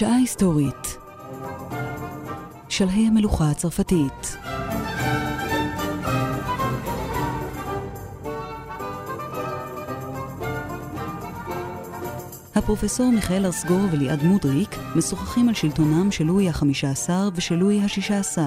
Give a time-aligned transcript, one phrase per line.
[0.00, 0.98] שעה היסטורית.
[2.68, 4.36] שלהי המלוכה הצרפתית.
[12.54, 18.38] הפרופסור מיכאל ארסגור וליעד מודריק משוחחים על שלטונם של לואי ה-15 ושל לואי ה-16.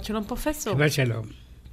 [0.00, 0.74] שבת שלום פרופסור.
[0.74, 1.26] שבת שלום.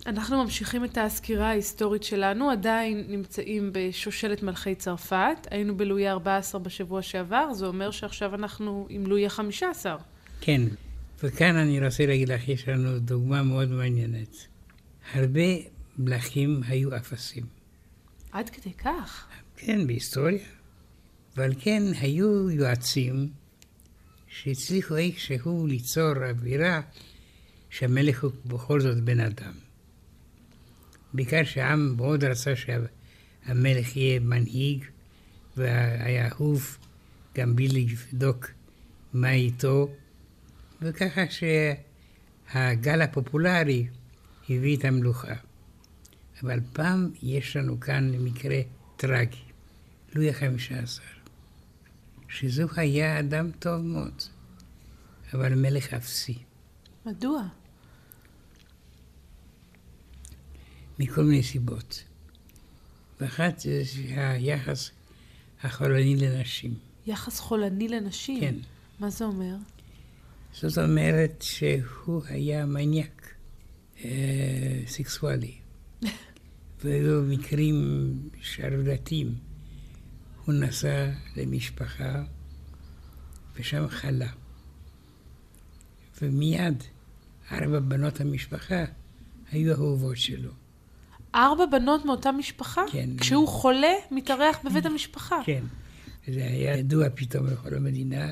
[0.06, 7.02] אנחנו ממשיכים את הסקירה ההיסטורית שלנו, עדיין נמצאים בשושלת מלכי צרפת, היינו בלואי ה-14 בשבוע
[7.02, 9.86] שעבר, זה אומר שעכשיו אנחנו עם לואי ה-15.
[10.42, 10.62] כן,
[11.24, 14.36] וכאן אני רוצה להגיד לך, יש לנו דוגמה מאוד מעניינת.
[15.14, 15.50] הרבה
[15.98, 17.44] מלכים היו אפסים.
[18.32, 19.28] עד כדי כך?
[19.58, 20.40] כן, בהיסטוריה.
[21.38, 23.30] ועל כן היו יועצים
[24.28, 26.82] שהצליחו איכשהו ליצור אווירה
[27.78, 29.54] שהמלך הוא בכל זאת בן אדם.
[31.14, 34.84] בעיקר שהעם מאוד רצה שהמלך יהיה מנהיג
[35.58, 36.78] והיה אהוב
[37.36, 38.52] גם בלי לבדוק
[39.14, 39.90] מה איתו,
[40.82, 43.88] וככה שהגל הפופולרי
[44.50, 45.36] הביא את המלוכה.
[46.44, 48.62] אבל פעם יש לנו כאן מקרה
[48.96, 49.42] טרגי,
[50.16, 51.02] לואי החמישה עשר,
[52.30, 54.22] שזו היה אדם טוב מאוד,
[55.34, 56.38] אבל מלך אפסי.
[57.06, 57.57] מדוע?
[61.00, 62.04] מכל מיני סיבות.
[63.22, 64.92] ואחת זה היחס
[65.64, 66.74] החולני לנשים.
[67.06, 68.42] יחס חולני לנשים?
[68.42, 68.56] כן.
[69.00, 69.56] מה זה אומר?
[70.54, 73.34] זאת אומרת שהוא היה מניאק
[74.04, 75.56] אה, סקסואלי.
[76.84, 78.12] והיו מקרים
[78.42, 79.36] שרלטים.
[80.46, 82.24] הוא נסע למשפחה
[83.56, 84.30] ושם חלה.
[86.22, 86.84] ומיד
[87.52, 88.86] ארבע בנות המשפחה
[89.52, 90.52] היו אהובות שלו.
[91.36, 92.84] ארבע בנות מאותה משפחה?
[92.92, 93.10] כן.
[93.18, 95.40] כשהוא חולה, מתארח בבית המשפחה?
[95.46, 95.64] כן.
[96.28, 98.32] וזה היה ידוע פתאום לכל המדינה,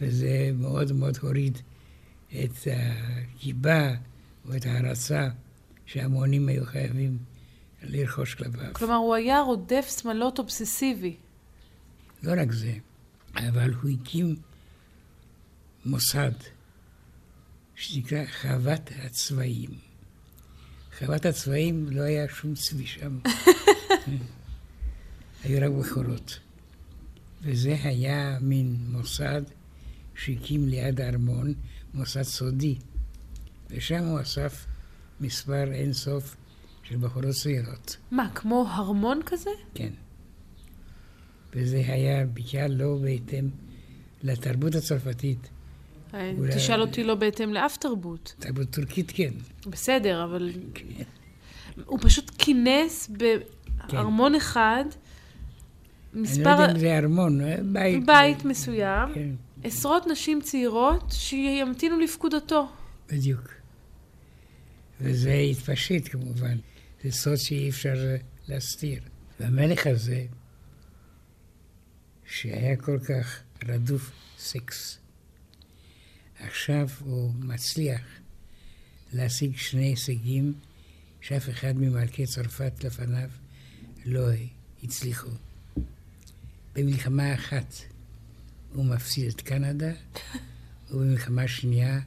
[0.00, 1.58] וזה מאוד מאוד הוריד
[2.28, 3.90] את הגיבה
[4.48, 5.28] או את ההערצה
[5.86, 7.18] שהמונים היו חייבים
[7.82, 8.72] לרכוש כלפיו.
[8.72, 11.16] כלומר, הוא היה רודף שמלות אובססיבי.
[12.22, 12.72] לא רק זה,
[13.36, 14.36] אבל הוא הקים
[15.84, 16.32] מוסד
[17.74, 19.70] שנקרא חוות הצבעים.
[20.98, 23.18] חוות הצבעים לא היה שום צבי שם.
[25.44, 26.38] היו רק בחורות.
[27.42, 29.42] וזה היה מין מוסד
[30.14, 31.54] שהקים ליד הארמון,
[31.94, 32.78] מוסד סודי.
[33.70, 34.66] ושם הוא אסף
[35.20, 36.36] מספר אינסוף
[36.82, 37.96] של בחורות צעירות.
[38.10, 39.50] מה, כמו הרמון כזה?
[39.74, 39.90] כן.
[41.52, 43.48] וזה היה בעיקר לא בהתאם
[44.22, 45.48] לתרבות הצרפתית.
[46.38, 46.54] אולי...
[46.54, 48.34] תשאל אותי לא בהתאם לאף תרבות.
[48.38, 49.30] תרבות טורקית כן.
[49.66, 50.52] בסדר, אבל...
[50.74, 50.84] כן.
[51.84, 53.10] הוא פשוט כינס
[53.88, 54.36] בארמון כן.
[54.36, 54.84] אחד
[56.14, 56.40] מספר...
[56.40, 57.40] אני לא יודע אם זה ארמון,
[57.72, 58.06] בית.
[58.06, 59.14] בית מסוים.
[59.14, 59.30] כן.
[59.62, 62.68] עשרות נשים צעירות שימתינו לפקודתו.
[63.12, 63.48] בדיוק.
[65.00, 66.56] וזה התפשט כמובן.
[67.04, 67.94] זה סוד שאי אפשר
[68.48, 69.00] להסתיר.
[69.40, 70.24] והמלך הזה,
[72.26, 74.98] שהיה כל כך רדוף סקס,
[76.46, 78.00] עכשיו הוא מצליח
[79.12, 80.52] להשיג שני הישגים
[81.20, 83.28] שאף אחד ממלכי צרפת לפניו
[84.04, 84.26] לא
[84.82, 85.30] הצליחו.
[86.74, 87.74] במלחמה אחת
[88.74, 89.92] הוא מפסיד את קנדה,
[90.90, 92.00] ובמלחמה שנייה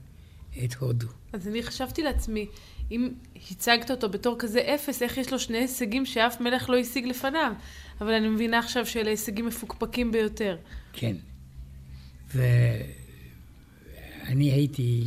[0.64, 1.08] את הודו.
[1.34, 2.48] אז אני חשבתי לעצמי,
[2.92, 3.10] אם
[3.52, 7.52] הצגת אותו בתור כזה אפס, איך יש לו שני הישגים שאף מלך לא השיג לפניו?
[8.02, 10.58] אבל אני מבינה עכשיו שאלה הישגים מפוקפקים ביותר.
[10.94, 11.16] כן.
[14.28, 15.04] ואני הייתי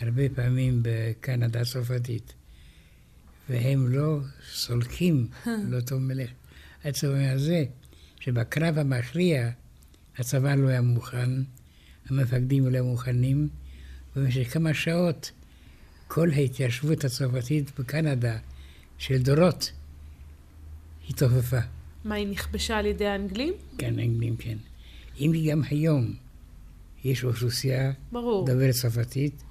[0.00, 2.32] הרבה פעמים בקנדה הצרפתית,
[3.48, 4.18] והם לא
[4.52, 5.28] סולחים
[5.70, 6.30] לאותו מלך.
[6.84, 7.64] עצם הזה,
[8.20, 9.50] שבקרב המכריע
[10.18, 11.30] הצבא לא היה מוכן,
[12.06, 13.48] המפקדים לא מוכנים,
[14.16, 15.30] ובמשך כמה שעות
[16.08, 18.38] כל ההתיישבות הצרפתית בקנדה
[18.98, 19.72] של דורות
[21.08, 21.60] התעופפה.
[22.04, 23.54] מה, היא נכבשה על ידי האנגלים?
[23.78, 24.58] כן, האנגלים, כן.
[25.20, 26.14] אם כי גם היום
[27.04, 27.92] יש אוכלוסייה.
[28.12, 29.42] דוברת צרפתית.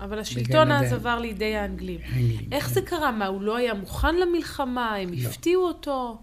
[0.00, 2.00] אבל השלטון אז עבר לידי האנגלים.
[2.04, 2.74] האנגלים איך כן.
[2.74, 3.12] זה קרה?
[3.12, 4.94] מה, הוא לא היה מוכן למלחמה?
[4.94, 5.28] הם לא.
[5.28, 6.18] הפתיעו אותו?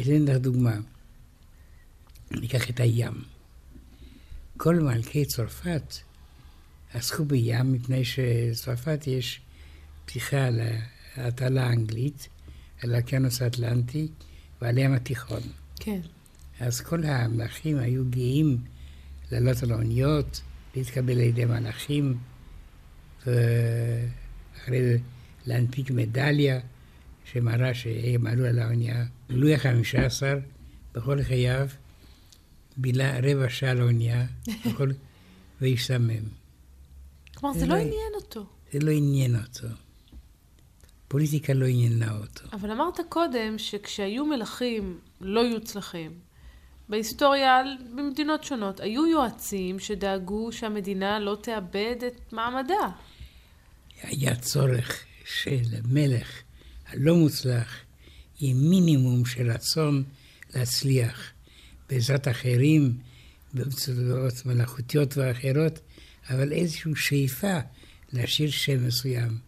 [0.00, 0.74] אתן לך דוגמה.
[2.30, 3.12] ניקח את הים.
[4.56, 5.94] כל מלכי צרפת
[6.94, 9.40] עסקו בים, מפני שצרפת יש
[10.04, 10.48] פתיחה
[11.16, 12.28] להטלה האנגלית,
[12.82, 14.08] על האוקיינוס האטלנטי
[14.62, 15.40] ועל ים התיכון.
[15.80, 16.00] כן.
[16.60, 18.58] אז כל המלכים היו גאים
[19.32, 20.40] לעלות על האוניות,
[20.76, 22.18] להתקבל על ידי מלאכים,
[23.26, 24.96] ואחרי זה
[25.46, 26.60] להנפיק מדליה
[27.24, 29.04] שמראה שהם עלו על האונייה.
[29.28, 30.38] לואי החמישה עשר,
[30.94, 31.68] בכל חייו,
[32.76, 34.26] בילה רבע שעה על האונייה,
[35.60, 36.24] והשתמם.
[37.34, 38.46] כלומר, זה לא עניין אותו.
[38.72, 39.68] זה לא עניין אותו.
[41.08, 42.44] פוליטיקה לא עניינה אותו.
[42.52, 46.10] אבל אמרת קודם שכשהיו מלכים לא יוצלחים,
[46.92, 47.62] בהיסטוריה
[47.96, 52.88] במדינות שונות, היו יועצים שדאגו שהמדינה לא תאבד את מעמדה.
[54.02, 56.42] היה צורך של מלך
[56.86, 57.80] הלא מוצלח
[58.40, 60.04] עם מינימום של רצון
[60.54, 61.32] להצליח
[61.88, 62.98] בעזרת אחרים,
[63.54, 65.78] באמצעות מלאכותיות ואחרות,
[66.30, 67.58] אבל איזושהי שאיפה
[68.12, 69.38] להשאיר שם מסוים.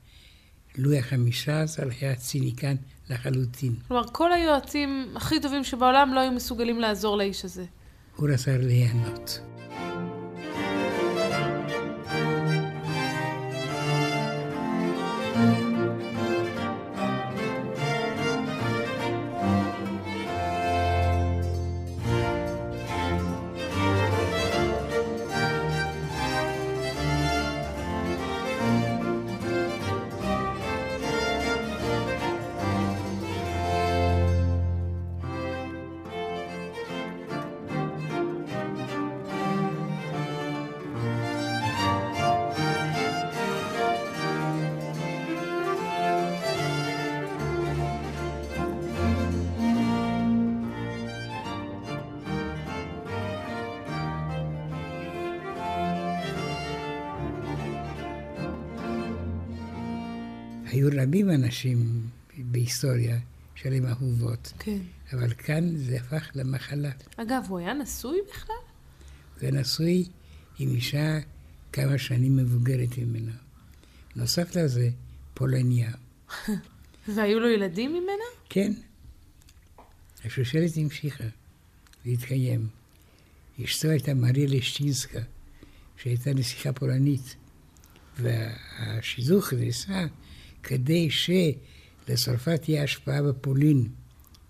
[0.77, 2.77] לואי החמישה עשר היה ציניקן
[3.11, 3.75] לחלוטין.
[3.89, 7.65] כלומר, כל היועצים הכי טובים שבעולם לא היו מסוגלים לעזור לאיש הזה.
[8.17, 9.41] הוא רצה ליהנות.
[60.75, 63.19] היו רבים אנשים בהיסטוריה
[63.55, 64.53] שהיו אהובות.
[64.59, 64.79] כן.
[65.13, 66.91] אבל כאן זה הפך למחלה.
[67.17, 68.57] אגב, הוא היה נשוי בכלל?
[69.35, 70.05] הוא היה נשוי
[70.59, 71.19] עם אישה
[71.73, 73.33] כמה שנים מבוגרת ממנו.
[74.17, 74.91] נוסף לזה,
[75.35, 75.91] פולניה.
[77.15, 78.25] והיו לו ילדים ממנה?
[78.49, 78.73] כן.
[80.25, 81.25] השושלת המשיכה
[82.05, 82.69] להתקיים.
[83.65, 85.21] אשתו הייתה מריה לשטינסקה,
[85.97, 87.37] שהייתה נסיכה פולנית.
[88.19, 90.07] והשידוך נעשה
[90.65, 93.89] כדי שלצרפת תהיה השפעה בפולין,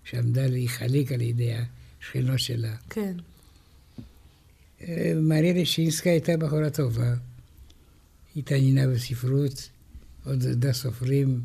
[0.03, 2.75] שעמדה להיחלק על ידי השכנות שלה.
[2.89, 3.17] כן.
[4.81, 7.13] אה, מריה לשינסקה הייתה בחורה טובה,
[8.35, 9.69] התעניינה בספרות,
[10.25, 11.41] עוד ידעה סופרים,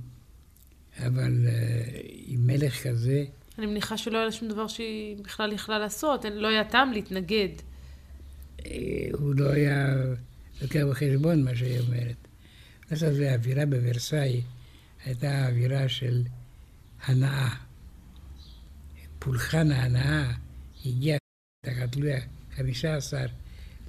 [0.98, 1.46] אבל
[2.26, 3.24] עם מלך כזה...
[3.58, 7.48] אני מניחה שלא היה לה שום דבר שהיא בכלל יכלה לעשות, לא היה טעם להתנגד.
[8.66, 8.72] אה,
[9.12, 9.96] הוא לא היה
[10.62, 12.16] לוקח בחשבון מה שהיא אומרת.
[12.90, 14.42] עכשיו, זה האווירה בוורסאי
[15.04, 16.22] הייתה אווירה של
[17.04, 17.48] הנאה.
[19.18, 20.32] פולחן ההנאה
[20.86, 21.16] הגיע
[21.66, 22.12] תחת לואי
[22.52, 23.26] החמישה עשר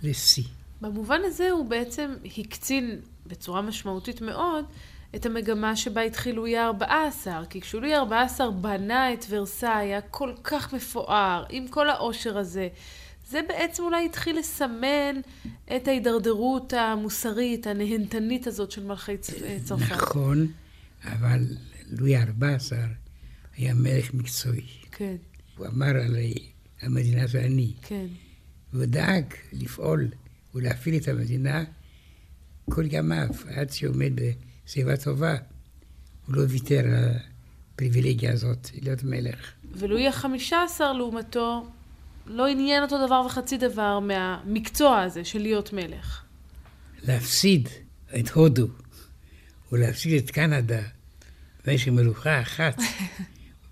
[0.01, 0.43] לשיא.
[0.81, 4.65] במובן הזה הוא בעצם הקצין בצורה משמעותית מאוד
[5.15, 10.73] את המגמה שבה התחיל לואי ה-14, כי כשלואי ה-14 בנה את ורסאי, היה כל כך
[10.73, 12.67] מפואר, עם כל העושר הזה.
[13.29, 15.21] זה בעצם אולי התחיל לסמן
[15.75, 19.91] את ההידרדרות המוסרית, הנהנתנית הזאת של מלכי צרפת.
[19.91, 20.47] נכון,
[21.03, 21.45] אבל
[21.89, 22.75] לואי ה-14
[23.57, 24.67] היה מלך מקצועי.
[24.91, 25.15] כן.
[25.57, 26.33] הוא אמר עלי,
[26.81, 27.73] המדינה זה אני.
[27.81, 28.05] כן.
[28.73, 30.07] והוא דאג לפעול
[30.55, 31.63] ולהפעיל את המדינה
[32.69, 35.35] כל ימיו, עד שעומד בסביבה טובה.
[36.27, 37.11] הוא לא ויתר על
[37.73, 39.51] הפריבילגיה הזאת, להיות מלך.
[39.71, 41.67] ולואי החמישה עשר, לעומתו,
[42.25, 46.23] לא עניין אותו דבר וחצי דבר מהמקצוע הזה של להיות מלך.
[47.03, 47.69] להפסיד
[48.19, 48.67] את הודו
[49.71, 50.81] ולהפסיד את קנדה
[51.65, 52.77] במשך מלוכה אחת,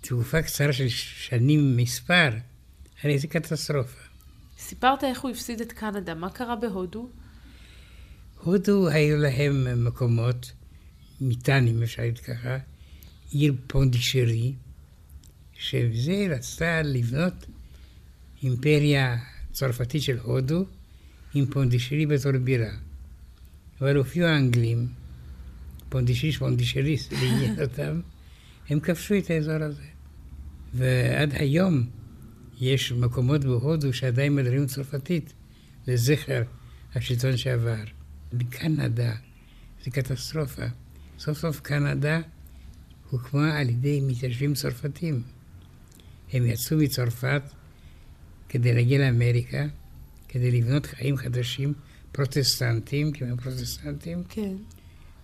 [0.00, 2.28] בתקופה קצרה של שנים מספר,
[3.02, 4.00] הרי זה קטסטרופה.
[4.58, 7.08] סיפרת איך הוא הפסיד את קנדה, מה קרה בהודו?
[8.40, 10.52] הודו היו להם מקומות,
[11.22, 12.58] אם אפשר להגיד ככה,
[13.30, 14.54] עיר פונדישרי,
[15.54, 17.46] שזה רצתה לבנות
[18.42, 19.16] אימפריה
[19.52, 20.64] צרפתית של הודו
[21.34, 22.70] עם פונדישרי בתור בירה.
[23.80, 24.88] אבל הופיעו האנגלים,
[25.88, 28.00] פונדישיש, פונדישריס, לעניין אותם,
[28.68, 29.82] הם כבשו את האזור הזה.
[30.74, 31.86] ועד היום
[32.60, 35.32] יש מקומות בהודו שעדיין מדברים צרפתית
[35.86, 36.42] לזכר
[36.94, 37.84] השלטון שעבר.
[38.32, 39.12] בקנדה
[39.84, 40.62] זה קטסטרופה.
[41.18, 42.20] סוף סוף קנדה
[43.10, 45.22] הוקמה על ידי מתיישבים צרפתים.
[46.32, 47.42] הם יצאו מצרפת
[48.48, 49.66] כדי להגיע לאמריקה,
[50.28, 51.74] כדי לבנות חיים חדשים,
[52.12, 54.54] פרוטסטנטים, כי הם פרוטסטנטים, כן.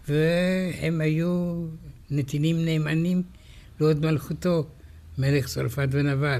[0.08, 1.64] והם היו
[2.10, 3.22] נתינים נאמנים
[3.80, 4.66] להוד מלכותו,
[5.18, 6.38] מלך צרפת ונברה.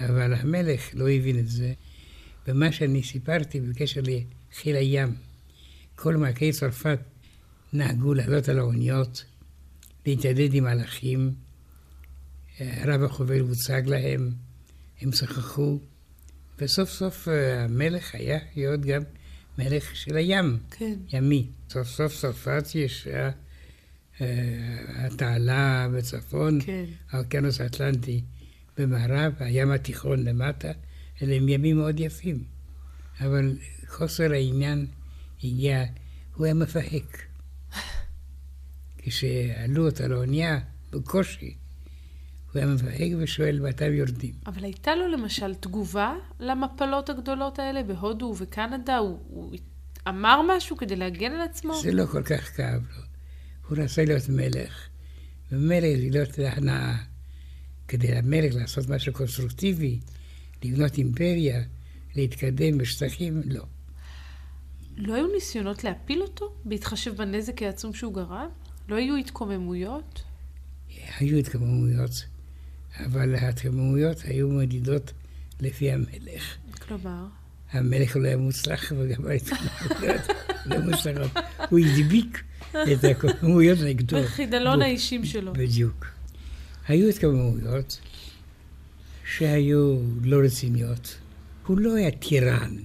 [0.00, 1.72] אבל המלך לא הבין את זה,
[2.48, 5.14] ומה שאני סיפרתי בקשר לחיל הים,
[5.94, 6.98] כל מלכי צרפת
[7.72, 9.24] נהגו לעלות על האוניות,
[10.06, 11.34] להתיידד עם מלאכים,
[12.58, 14.30] הרב החובל הוצג להם,
[15.00, 15.78] הם שכחו,
[16.58, 19.02] וסוף סוף אה, המלך היה להיות גם
[19.58, 20.94] מלך של הים, כן.
[21.12, 21.46] ימי.
[21.70, 23.30] סוף סוף צרפת יש אה,
[24.96, 26.84] התעלה בצפון, כן.
[27.10, 28.22] האוקיינוס האטלנטי
[28.76, 30.70] במערב, הים התיכון למטה,
[31.22, 32.44] אלה הם ימים מאוד יפים.
[33.20, 33.56] אבל
[33.88, 34.86] חוסר העניין
[35.44, 35.84] הגיע,
[36.34, 37.22] הוא היה מפהק.
[38.98, 40.58] כשעלו אותה לאונייה,
[40.90, 41.54] בקושי,
[42.58, 44.34] הוא היה מפהק ושואל מתי יורדים.
[44.46, 48.98] אבל הייתה לו למשל תגובה למפלות הגדולות האלה בהודו ובקנדה?
[48.98, 49.52] הוא, הוא
[50.08, 51.80] אמר משהו כדי להגן על עצמו?
[51.82, 53.02] זה לא כל כך כאב לו.
[53.68, 54.88] הוא רצה להיות מלך,
[55.52, 56.96] ומלך זה להיות להנאה.
[57.88, 60.00] כדי למלך לעשות משהו קונסטרוקטיבי,
[60.64, 61.62] לבנות אימפריה,
[62.16, 63.64] להתקדם בשטחים, לא.
[64.96, 68.48] לא היו ניסיונות להפיל אותו, בהתחשב בנזק העצום שהוא גרם?
[68.88, 70.22] לא היו התקוממויות?
[71.18, 72.10] היו התקוממויות,
[73.06, 75.12] אבל ההתקוממויות היו מדידות
[75.60, 76.56] לפי המלך.
[76.86, 77.26] כלומר?
[77.70, 80.20] המלך לא היה מוצלח וגם ההתקוממויות
[80.66, 81.44] לא מוצלחות.
[81.70, 84.22] הוא הדביק את ההתקוממויות נגדו.
[84.22, 85.52] בחידלון האישים שלו.
[85.52, 86.06] בדיוק.
[86.88, 88.00] היו התקוממויות
[89.24, 91.18] שהיו לא רציניות.
[91.66, 92.76] הוא לא היה טירן.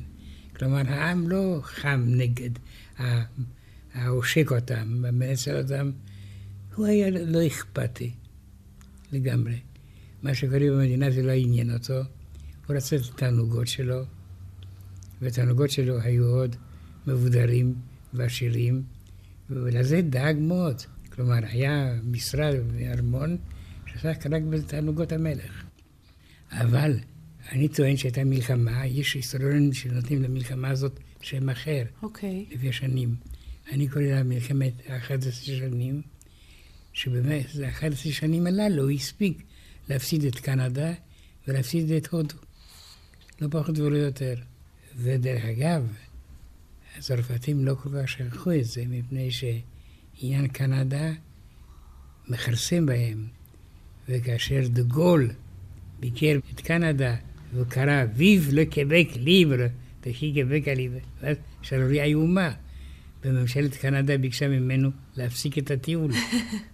[0.55, 2.50] כלומר, העם לא חם נגד
[3.93, 5.91] העושק אותם, מנצל אותם.
[6.75, 8.12] הוא היה לא אכפתי
[9.12, 9.55] לגמרי.
[10.23, 12.01] מה שקורה במדינה זה לא עניין אותו.
[12.67, 14.03] הוא רצה את התענוגות שלו,
[15.21, 16.55] והתענוגות שלו היו עוד
[17.07, 17.75] מבודרים
[18.13, 18.83] ועשירים,
[19.49, 20.81] ולזה דאג מאוד.
[21.09, 23.37] כלומר, היה משרד וארמון
[23.85, 25.63] שעסק רק בתענוגות המלך.
[26.51, 26.99] אבל
[27.51, 32.45] אני טוען שהייתה מלחמה, יש היסטוריונים שנותנים למלחמה הזאת שם אחר, אוקיי.
[32.51, 33.15] לפי השנים.
[33.71, 36.01] אני קורא לה מלחמת ה-11 שנים,
[36.93, 39.43] שבאמת, זה 11 שנים הללו הוא הספיק
[39.89, 40.91] להפסיד את קנדה
[41.47, 42.35] ולהפסיד את הודו.
[43.41, 44.35] לא פחות ולא יותר.
[44.95, 45.87] ודרך אגב,
[46.97, 51.11] הצרפתים לא כל כך שכחו את זה, מפני שעניין קנדה
[52.27, 53.27] מכרסם בהם.
[54.09, 55.29] וכאשר דה גול
[55.99, 57.15] ביקר את קנדה
[57.53, 59.67] וקרא ויב לקבק ליבר,
[60.05, 62.51] וכי קבק הליבר, ואז שערוריה איומה.
[63.25, 66.11] וממשלת קנדה ביקשה ממנו להפסיק את הטיול.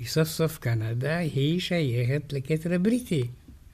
[0.00, 3.22] וסוף סוף קנדה היא שייכת לכתר הבריטי,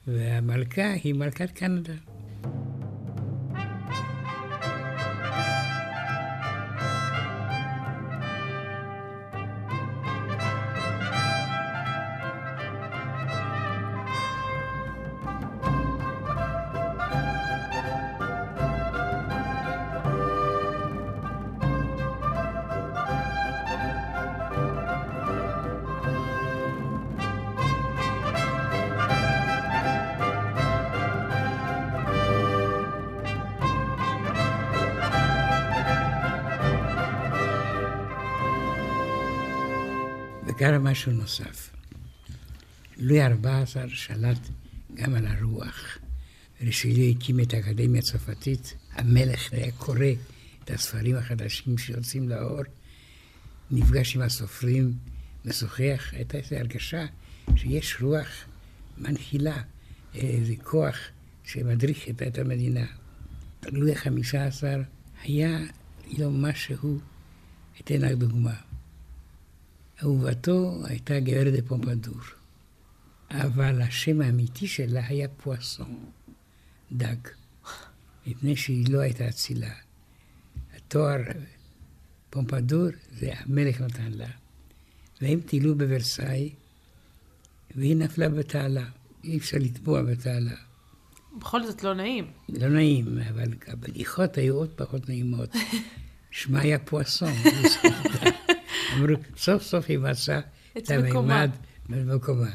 [0.07, 1.93] והמלכה היא מלכת קנדה.
[40.97, 41.69] משהו נוסף.
[42.97, 44.37] לואי ה-14 שלט
[44.93, 45.97] גם על הרוח.
[46.61, 50.05] רישלי הקים את האקדמיה הצרפתית, המלך היה קורא
[50.63, 52.61] את הספרים החדשים שיוצאים לאור,
[53.71, 54.93] נפגש עם הסופרים,
[55.45, 57.05] משוחח, הייתה איזו הרגשה
[57.55, 58.45] שיש רוח
[58.97, 59.61] מנחילה,
[60.15, 60.97] איזה כוח
[61.43, 62.85] שמדריך את, את המדינה.
[63.65, 64.63] לואי ה-15
[65.23, 65.59] היה
[66.17, 66.99] לו משהו,
[67.81, 68.66] אתן רק דוגמה.
[70.03, 72.19] אהובתו הייתה גברת דה פומפדור,
[73.31, 76.05] אבל השם האמיתי שלה היה פואסון,
[76.91, 77.15] דג,
[78.27, 79.73] מפני שהיא לא הייתה אצילה.
[80.75, 81.21] התואר
[82.29, 82.87] פומפדור
[83.19, 84.27] זה המלך נתן לה.
[85.21, 86.49] והם טיילו בוורסאי,
[87.75, 88.85] והיא נפלה בתעלה.
[89.23, 90.55] אי אפשר לטבוע בתעלה.
[91.39, 92.31] בכל זאת לא נעים.
[92.49, 95.49] לא נעים, אבל הבדיחות היו עוד פחות נעימות.
[96.31, 97.33] שמה היה פואסון.
[99.37, 100.39] סוף סוף היא מצאה
[100.77, 101.49] את המימד
[101.89, 102.49] במקומה.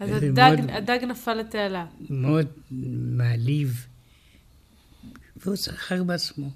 [0.00, 1.86] אז הדג, מאוד- הדג נפל לתעלה.
[2.10, 2.46] מאוד
[3.16, 3.86] מעליב,
[5.36, 6.50] והוא צחק בעצמו.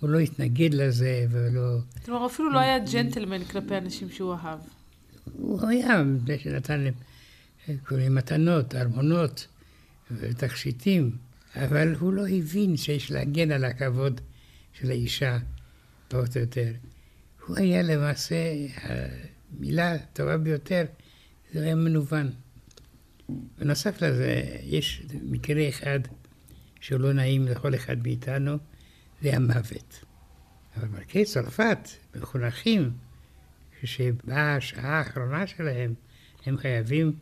[0.00, 1.78] הוא לא התנגד לזה, ולא...
[2.04, 4.58] כלומר, אפילו לא היה ג'נטלמן כלפי אנשים שהוא אהב.
[5.32, 6.94] הוא היה זה שנתן להם
[7.84, 9.46] כל מיני מתנות, ארמונות
[10.10, 11.16] ותכשיטים.
[11.56, 14.20] אבל הוא לא הבין שיש להגן על הכבוד
[14.72, 15.38] של האישה,
[16.08, 16.72] פחות או יותר.
[17.46, 18.36] הוא היה למעשה,
[18.82, 20.84] המילה הטובה ביותר,
[21.52, 22.30] זה היה מנוון.
[23.58, 26.00] בנוסף לזה, יש מקרה אחד
[26.80, 28.56] שהוא לא נעים לכל אחד מאיתנו,
[29.22, 30.04] זה המוות.
[30.76, 32.90] אבל מלכי צרפת מחונכים,
[33.80, 35.94] כשבאה השעה האחרונה שלהם,
[36.46, 37.12] הם חייבים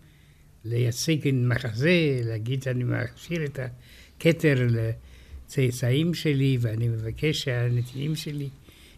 [0.65, 8.49] לייצג מחזה, להגיד אני מחזיר את הכתר לצאצאים שלי, ואני מבקש שהנתינים שלי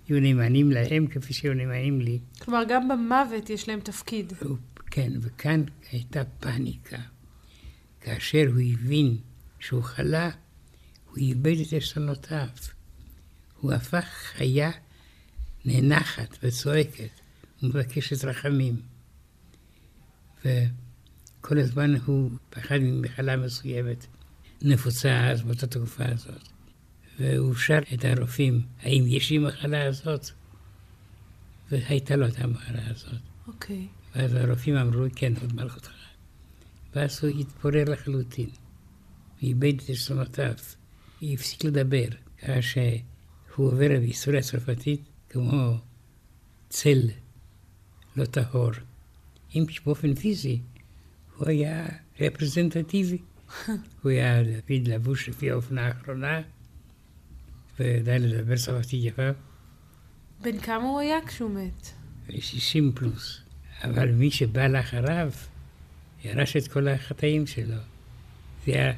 [0.08, 2.18] יהיו נאמנים להם כפי שהיו נאמנים לי.
[2.38, 4.32] כלומר, גם במוות יש להם תפקיד.
[4.86, 6.98] כן, וכאן הייתה פאניקה.
[8.00, 9.16] כאשר הוא הבין
[9.60, 10.30] שהוא חלה,
[11.10, 12.48] הוא איבד את עשתונותיו.
[13.60, 14.70] הוא הפך חיה
[15.64, 17.20] נאנחת וצועקת
[17.62, 18.76] ומבקשת רחמים.
[20.40, 24.06] וכל הזמן הוא פחד ממחלה מסוימת,
[24.62, 26.48] נפוצה אז באותה תקופה הזאת.
[27.18, 30.30] והוא שאל את הרופאים, האם יש לי מחלה הזאת?
[31.70, 33.20] והייתה לו את המחלה הזאת.
[33.46, 33.86] אוקיי.
[33.86, 34.18] Okay.
[34.18, 35.90] ואז הרופאים אמרו, כן, עוד מלכותך.
[36.94, 38.48] ואז הוא התפורר לחלוטין.
[39.40, 40.54] הוא איבד את עשתונותיו.
[41.20, 42.06] הוא הפסיק לדבר.
[42.38, 45.78] ככה שהוא עובר בהיסטוריה הצרפתית כמו
[46.68, 47.00] צל
[48.16, 48.70] לא טהור.
[49.54, 50.60] אם באופן פיזי
[51.36, 51.86] הוא היה
[52.20, 53.18] רפרזנטטיבי.
[54.02, 56.42] הוא היה דוד לבוש לפי האופנה האחרונה,
[57.82, 59.30] וידע לדבר צרפתית יפה.
[60.42, 61.90] בן כמה הוא היה כשהוא מת?
[62.38, 63.40] 60 פלוס.
[63.84, 65.32] אבל מי שבא לאחריו,
[66.24, 67.76] ירש את כל החטאים שלו.
[68.66, 68.92] זה היה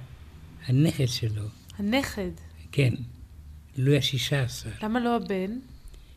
[0.66, 1.42] הנכד שלו.
[1.78, 2.30] הנכד?
[2.72, 2.94] כן,
[3.76, 4.70] לואי השישה עשר.
[4.82, 5.58] למה לא הבן?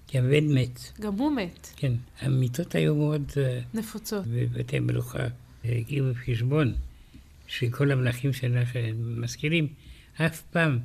[0.07, 0.79] כי הבן מת.
[1.01, 1.69] גם הוא מת.
[1.75, 3.31] כן, המיטות היו מאוד...
[3.73, 4.25] נפוצות.
[4.27, 5.27] בבתי מלוכה.
[5.65, 6.73] הגיעו בחשבון
[7.47, 9.67] שכל המלכים שאנחנו מזכירים,
[10.13, 10.79] אף פעם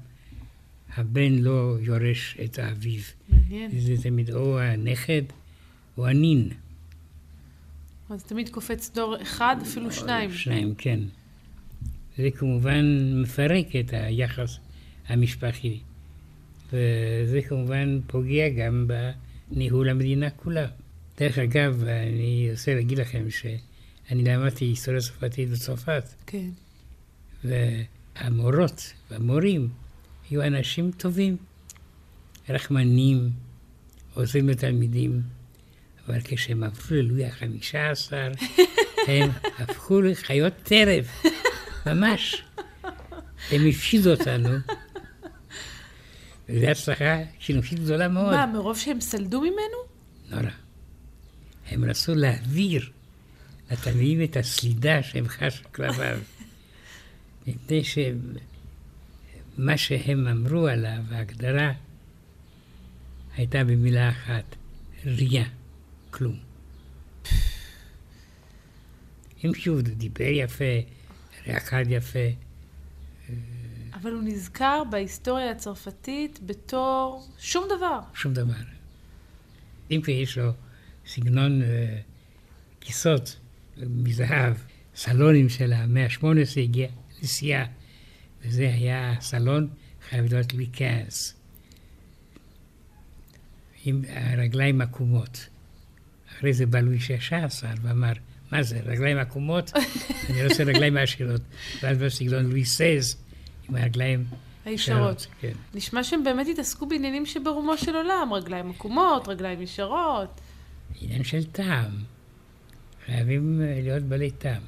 [0.96, 3.02] הבן לא יורש את האביו.
[3.28, 3.70] מעניין.
[3.80, 5.22] זה תמיד או הנכד
[5.98, 6.48] או הנין.
[8.10, 10.32] אז תמיד קופץ דור אחד, אפילו שניים.
[10.32, 11.00] שניים, כן.
[12.18, 12.84] זה כמובן
[13.22, 14.58] מפרק את היחס
[15.08, 15.78] המשפחי.
[16.72, 18.88] וזה כמובן פוגע גם
[19.50, 20.66] בניהול המדינה כולה.
[21.18, 26.04] דרך אגב, אני רוצה להגיד לכם שאני למדתי היסטוריה צרפתית בצרפת.
[26.26, 26.50] כן.
[27.44, 29.68] והמורות והמורים
[30.32, 31.36] היו אנשים טובים,
[32.48, 33.30] רחמנים,
[34.14, 35.22] עוזרים לתלמידים,
[36.06, 38.32] אבל כשהם עברו ללואי החמישה עשר,
[39.08, 41.22] הם הפכו לחיות טרף,
[41.86, 42.42] ממש.
[43.50, 44.48] הם הפשידו אותנו.
[46.48, 48.34] וזו הצלחה חינוכית גדולה מאוד.
[48.34, 49.78] מה, מרוב שהם סלדו ממנו?
[50.30, 50.52] נורא.
[51.66, 52.90] הם רצו להעביר
[53.70, 56.18] לתלמידים את הסלידה שהם חשו כלפיו.
[57.46, 57.84] מפני
[59.56, 61.72] שמה שהם אמרו עליו, ההגדרה,
[63.36, 64.56] הייתה במילה אחת,
[65.04, 65.44] ריאה,
[66.10, 66.38] כלום.
[69.44, 70.64] אם שוב דיבר יפה,
[71.46, 72.28] רקד יפה,
[73.94, 78.00] אבל הוא נזכר בהיסטוריה הצרפתית בתור שום דבר.
[78.14, 78.54] שום דבר.
[79.90, 80.50] אם כבר יש לו
[81.06, 81.64] סגנון uh,
[82.80, 83.36] כיסות
[83.76, 84.54] מזהב,
[84.94, 86.88] סלונים של המאה ה-18 הגיע
[87.22, 87.64] לשיאה,
[88.44, 89.68] וזה היה סלון
[90.08, 91.34] חייב להיות לי כעס.
[93.84, 95.46] עם הרגליים עקומות.
[96.30, 98.12] אחרי זה בא לואי ה-16 ואמר,
[98.52, 99.72] מה זה, רגליים עקומות?
[100.30, 101.40] אני רוצה רגליים עשירות.
[101.82, 103.16] ואז בסגנון לואי סייז,
[103.68, 104.24] עם הרגליים
[104.64, 105.26] הישרות.
[105.40, 105.52] כן.
[105.74, 110.40] נשמע שהם באמת התעסקו בעניינים שברומו של עולם, רגליים עקומות, רגליים ישרות.
[111.00, 111.90] עניין של טעם.
[113.06, 114.62] חייבים להיות בעלי טעם.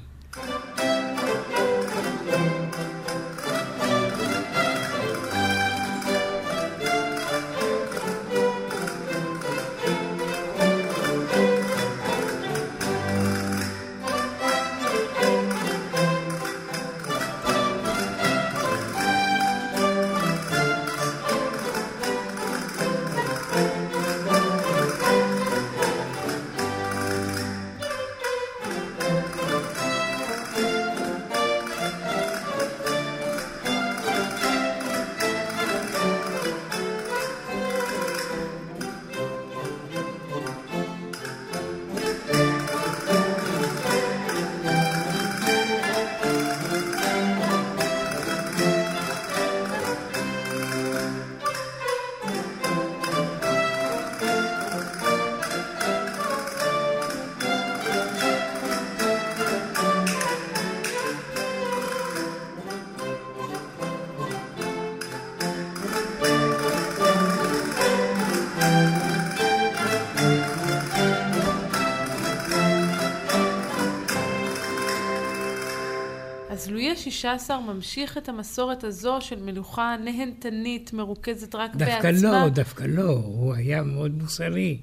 [77.25, 82.43] לואי ה-16 ממשיך את המסורת הזו של מלוכה נהנתנית, מרוכזת רק דווקא בעצמה.
[82.43, 84.77] לא, דווקא לא, הוא היה מאוד מוסרי.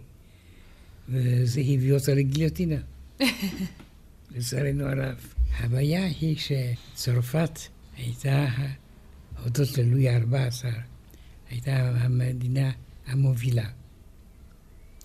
[1.09, 2.76] וזה הביא אותו לגיליוטינה.
[4.31, 5.35] לצערנו הרב.
[5.59, 7.59] הבעיה היא שצרפת
[7.96, 8.46] הייתה,
[9.42, 10.66] הודות ללואי ה-14,
[11.50, 12.70] הייתה המדינה
[13.07, 13.66] המובילה.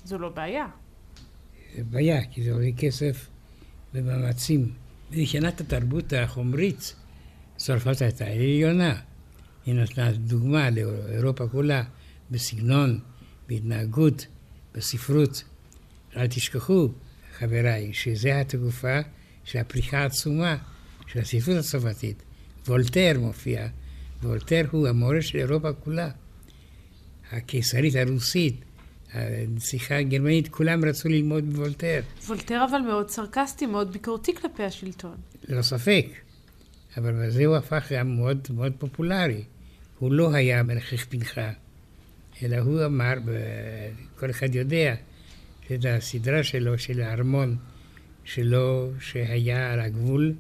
[0.03, 0.67] זו לא בעיה.
[1.75, 3.27] זה בעיה, כי זה עולה כסף
[3.93, 4.71] ומאמצים.
[5.11, 6.95] מבחינת התרבות החומרית,
[7.57, 8.95] צרפת הייתה עליונה.
[9.65, 11.83] היא נתנה דוגמה לאירופה כולה
[12.31, 12.99] בסגנון,
[13.47, 14.25] בהתנהגות,
[14.75, 15.43] בספרות.
[16.17, 16.89] אל תשכחו,
[17.37, 18.99] חבריי, שזו התקופה
[19.43, 20.57] של הפריחה העצומה
[21.07, 22.23] של הספרות הצרפתית.
[22.67, 23.67] וולטר מופיע,
[24.23, 26.09] וולטר הוא המורה של אירופה כולה.
[27.31, 28.55] הקיסרית הרוסית,
[29.13, 32.01] הנסיכה הגרמנית, כולם רצו ללמוד בוולטר.
[32.27, 35.15] וולטר אבל מאוד סרקסטי, מאוד ביקורתי כלפי השלטון.
[35.47, 36.05] ללא ספק.
[36.97, 39.43] אבל בזה הוא הפך גם מאוד מאוד פופולרי.
[39.99, 41.51] הוא לא היה מלכך פנחה,
[42.43, 43.13] אלא הוא אמר,
[44.19, 44.95] כל אחד יודע,
[45.71, 47.57] את הסדרה שלו, של הארמון
[48.23, 50.33] שלו, שהיה על הגבול,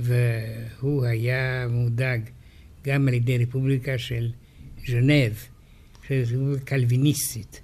[0.00, 2.20] והוא היה מודאג
[2.84, 4.30] גם על ידי רפובליקה של
[4.88, 5.32] ז'נב,
[6.08, 7.60] שזו קלוויניסטית,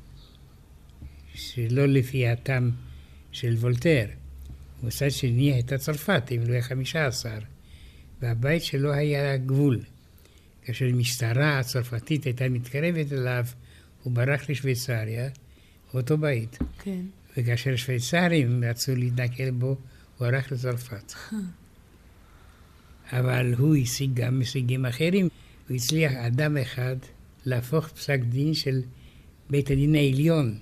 [1.34, 2.70] שלא לפי הטעם
[3.32, 4.06] של וולטר.
[4.82, 7.38] מצד שני הייתה צרפת עם לואי חמישה עשר,
[8.24, 9.80] והבית שלו היה הגבול.
[10.64, 13.44] כאשר המשטרה הצרפתית הייתה מתקרבת אליו,
[14.02, 15.28] הוא ברח לשוויצריה,
[15.92, 16.58] באותו בית.
[16.82, 17.00] כן.
[17.36, 19.76] וכאשר השוויצרים רצו להתנכל בו,
[20.18, 21.12] הוא הלך לצרפת.
[23.12, 25.28] אבל הוא השיג גם הישגים אחרים.
[25.68, 26.96] הוא הצליח אדם אחד
[27.44, 28.82] להפוך פסק דין של
[29.50, 30.58] בית הדין העליון.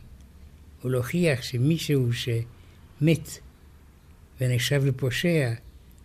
[0.83, 3.29] הוא להוכיח שמישהו שמת
[4.41, 5.53] ונחשב לפושע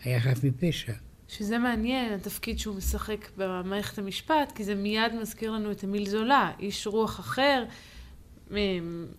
[0.04, 0.94] היה חף מפשע.
[1.28, 6.52] שזה מעניין, התפקיד שהוא משחק במערכת המשפט, כי זה מיד מזכיר לנו את אמיל זולה,
[6.60, 7.64] איש רוח אחר,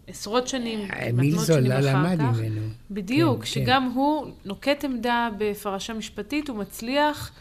[0.07, 2.61] עשרות שנים, אמיל זולה למד ממנו.
[2.91, 3.97] בדיוק, כן, שגם כן.
[3.99, 7.33] הוא נוקט עמדה בפרשה משפטית, הוא מצליח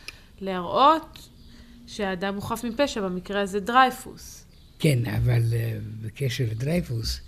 [0.41, 1.29] להראות
[1.87, 4.45] שהאדם הוא חף מפשע, במקרה הזה דרייפוס.
[4.79, 7.21] כן, אבל uh, בקשר לדרייפוס,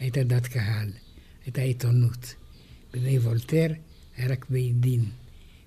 [0.00, 0.90] הייתה דעת קהל,
[1.44, 2.34] הייתה עיתונות.
[2.92, 3.66] בימי וולטר
[4.16, 5.04] היה רק בית דין.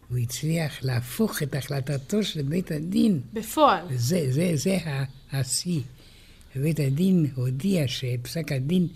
[0.09, 3.21] הוא הצליח להפוך את החלטתו של בית הדין.
[3.33, 3.85] בפועל.
[3.89, 4.77] וזה זה, זה
[5.31, 5.81] השיא.
[6.55, 8.87] בית הדין הודיע שפסק הדין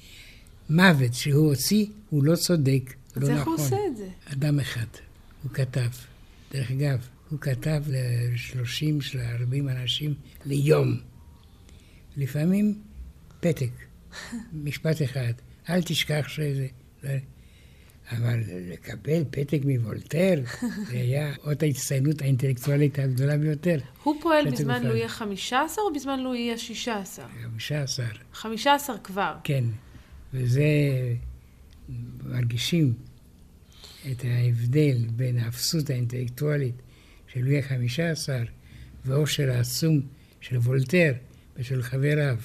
[0.69, 3.53] מוות שהוא הוציא, הוא לא צודק, אז לא איך נכון.
[3.53, 4.09] הוא עושה את זה?
[4.25, 4.85] אדם אחד,
[5.43, 5.89] הוא כתב.
[6.51, 10.13] דרך אגב, הוא כתב ל-30 של 40 אנשים
[10.45, 10.99] ליום.
[12.17, 12.81] לפעמים
[13.39, 13.71] פתק,
[14.63, 15.33] משפט אחד,
[15.69, 16.67] אל תשכח שזה...
[18.11, 20.41] אבל לקבל פתק מוולטר,
[20.89, 23.77] זה היה אות ההצטיינות האינטלקטואלית הגדולה ביותר.
[24.03, 24.83] הוא פועל בזמן.
[24.83, 27.21] לואי ה-15 או בזמן לואי ה-16?
[27.43, 29.35] חמישה עשר, 15 כבר.
[29.43, 29.63] כן.
[30.33, 30.63] וזה,
[32.23, 32.93] מרגישים
[34.11, 36.75] את ההבדל בין האפסות האינטלקטואלית
[37.27, 38.43] של לואי החמישה עשר
[39.05, 40.01] והעושר העצום
[40.41, 41.13] של וולטר
[41.55, 42.37] ושל חבריו.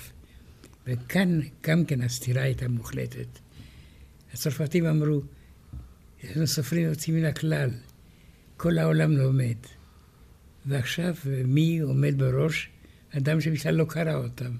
[0.86, 3.38] וכאן גם כן הסתירה הייתה מוחלטת.
[4.32, 5.20] הצרפתים אמרו,
[6.30, 7.70] יש לנו סופרים יוצאים מן הכלל,
[8.56, 9.56] כל העולם לומד.
[10.66, 12.70] ועכשיו מי עומד בראש?
[13.16, 14.56] אדם שבכלל לא קרא אותם,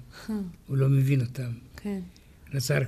[0.67, 1.51] הוא לא מבין אותם.
[1.75, 1.99] כן.
[2.53, 2.87] רצה רק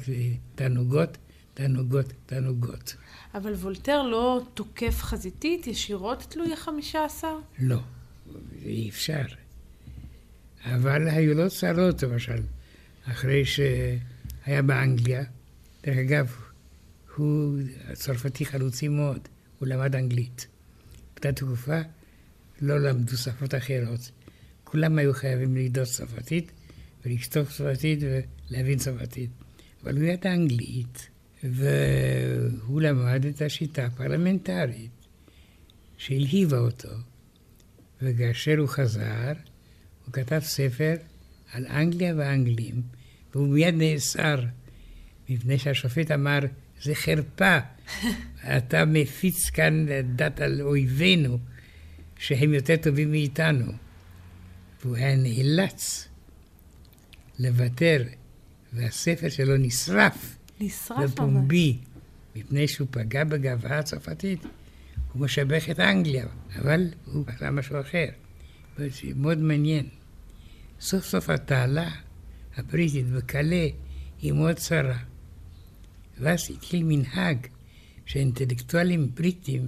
[0.55, 1.17] תענוגות,
[1.53, 2.95] תענוגות, תענוגות.
[3.33, 7.23] אבל וולטר לא תוקף חזיתית ישירות את לואי ה-15?
[7.59, 7.79] לא,
[8.65, 9.23] אי אפשר.
[10.65, 12.41] אבל היו לו צרות, למשל,
[13.05, 15.23] אחרי שהיה באנגליה.
[15.83, 16.35] דרך אגב,
[17.15, 17.57] הוא
[17.93, 19.27] צרפתי חלוצי מאוד,
[19.59, 20.47] הוא למד אנגלית.
[21.13, 21.79] באותה תקופה
[22.61, 24.11] לא למדו שפות אחרות.
[24.63, 26.51] כולם היו חייבים לדעות צרפתית
[27.05, 27.99] ולכתוב צרפתית
[28.51, 29.29] ולהבין צרפתית.
[29.83, 31.09] אבל הוא ידע אנגלית,
[31.43, 34.91] והוא למד את השיטה הפרלמנטרית
[35.97, 36.89] שהלהיבה אותו.
[38.01, 39.33] וכאשר הוא חזר,
[40.05, 40.93] הוא כתב ספר
[41.51, 42.81] על אנגליה והאנגלים,
[43.33, 44.43] והוא מיד נאסר,
[45.29, 46.39] מפני שהשופט אמר,
[46.81, 47.57] זה חרפה,
[48.57, 51.37] אתה מפיץ כאן דת על אויבינו,
[52.17, 53.71] שהם יותר טובים מאיתנו.
[54.81, 56.07] והוא היה נאלץ
[57.39, 58.03] לוותר,
[58.73, 61.11] והספר שלו נשרף נשרף ממש.
[61.11, 61.77] בפומבי,
[62.35, 64.43] מפני שהוא פגע בגאווה הצרפתית.
[65.13, 68.05] הוא משבח את אנגליה, אבל הוא עשה משהו אחר.
[68.77, 69.87] זה מאוד מעניין.
[70.81, 71.89] סוף סוף התעלה
[72.57, 73.67] הבריטית בקלה
[74.21, 74.97] היא מאוד צרה.
[76.19, 77.37] ואז התחיל מנהג
[78.05, 79.67] שאינטלקטואלים בריטים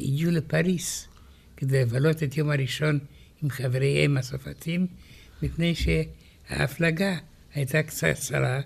[0.00, 1.08] הגיעו לפריס
[1.56, 2.98] כדי לבלות את יום הראשון
[3.42, 4.86] עם חבריהם הצרפתים,
[5.42, 7.16] מפני שההפלגה
[7.54, 8.60] הייתה קצת צרה,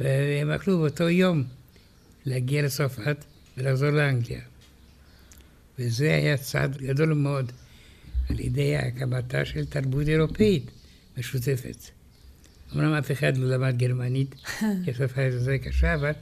[0.00, 1.44] והם אכלו באותו יום
[2.24, 3.24] להגיע לצרפת
[3.56, 4.40] ולחזור לאנגליה.
[5.78, 7.52] וזה היה צעד גדול מאוד
[8.30, 10.70] על ידי הקמתה של תרבות אירופאית
[11.18, 11.99] משותפת.
[12.74, 14.34] אמנם אף אחד לא למד גרמנית,
[14.84, 16.12] כי השפה יותר קשה, אבל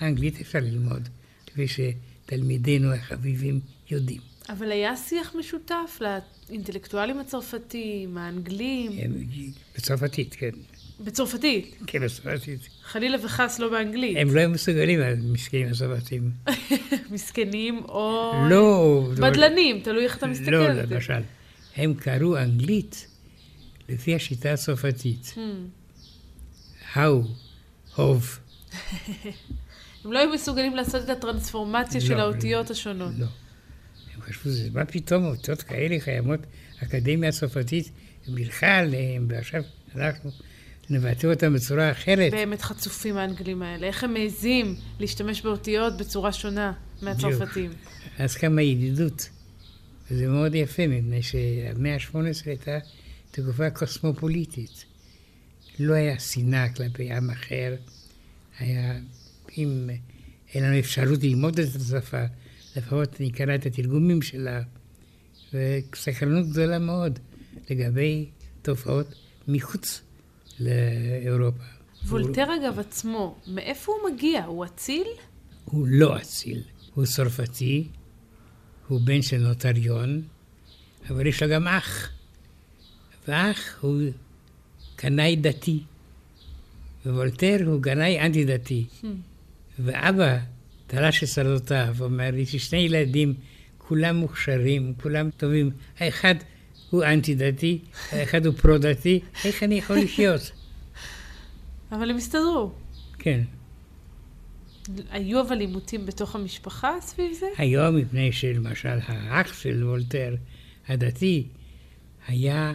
[0.00, 1.08] האנגלית אפשר ללמוד,
[1.46, 4.20] כפי שתלמידינו החביבים יודעים.
[4.48, 8.92] אבל היה שיח משותף לאינטלקטואלים הצרפתים, האנגלים?
[9.76, 10.50] בצרפתית, כן.
[11.00, 11.76] בצרפתית?
[11.86, 12.60] כן, בצרפתית.
[12.82, 14.16] חלילה וחס לא באנגלית.
[14.20, 16.30] הם לא היו מסוגלים, המסכנים הצרפתים.
[17.10, 18.32] מסכנים או...
[18.50, 19.02] לא.
[19.20, 20.94] בדלנים, תלוי איך אתה מסתכל לא, זה.
[20.94, 21.20] למשל.
[21.76, 23.06] הם קראו אנגלית
[23.88, 25.34] לפי השיטה הצרפתית.
[26.96, 27.22] האו,
[27.96, 28.38] הוב.
[30.04, 33.12] הם לא היו מסוגלים לעשות את הטרנספורמציה של לא, האותיות לא, השונות.
[33.18, 33.26] לא.
[34.14, 36.40] הם חשבו, זה מה פתאום אותיות כאלה קיימות,
[36.80, 37.90] האקדמיה הצרפתית
[38.28, 39.62] בירכה עליהם, ועכשיו
[39.96, 40.30] אנחנו
[40.90, 42.32] נבטא אותם בצורה אחרת.
[42.32, 43.86] באמת חצופים האנגלים האלה.
[43.86, 47.72] איך הם מעזים להשתמש באותיות בצורה שונה מהצרפתים.
[48.18, 49.28] אז קמה ידידות.
[50.10, 52.78] וזה מאוד יפה, מפני שהמאה ה-18 הייתה
[53.30, 54.84] תקופה קוסמופוליטית.
[55.78, 57.74] לא היה שנאה כלפי עם אחר,
[58.58, 58.98] היה,
[59.58, 59.90] אם
[60.54, 62.22] אין לנו אפשרות ללמוד את השפה,
[62.76, 64.62] לפחות נקרא את התרגומים שלה,
[65.52, 67.18] וסקרנות גדולה מאוד
[67.70, 68.30] לגבי
[68.62, 69.14] תופעות
[69.48, 70.02] מחוץ
[70.60, 71.62] לאירופה.
[72.06, 74.44] וולטר אגב עצמו, מאיפה הוא מגיע?
[74.44, 75.06] הוא אציל?
[75.64, 76.62] הוא לא אציל,
[76.94, 77.88] הוא צרפתי,
[78.88, 80.22] הוא בן של נוטריון,
[81.10, 82.10] אבל יש לו גם אח.
[83.28, 84.02] ואח הוא
[84.96, 85.80] קנאי דתי,
[87.06, 88.84] ווולטר הוא קנאי אנטי-דתי.
[89.78, 90.38] ואבא
[90.86, 93.34] תלש את שרדותיו, אומר, יש לי שני ילדים,
[93.78, 95.70] כולם מוכשרים, כולם טובים.
[95.98, 96.34] האחד
[96.90, 97.78] הוא אנטי-דתי,
[98.12, 100.50] האחד הוא פרו-דתי, איך אני יכול לחיות?
[101.92, 102.72] אבל הם הסתדרו.
[103.18, 103.40] כן.
[105.10, 107.46] היו אבל עימותים בתוך המשפחה סביב זה?
[107.58, 110.34] היום, מפני שלמשל האח של וולטר,
[110.88, 111.46] הדתי,
[112.26, 112.74] היה,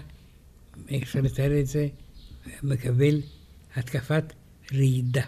[0.90, 1.88] איך אפשר לתאר את זה,
[2.64, 3.22] מקבל
[3.76, 4.34] התקפת
[4.74, 5.26] רעידה.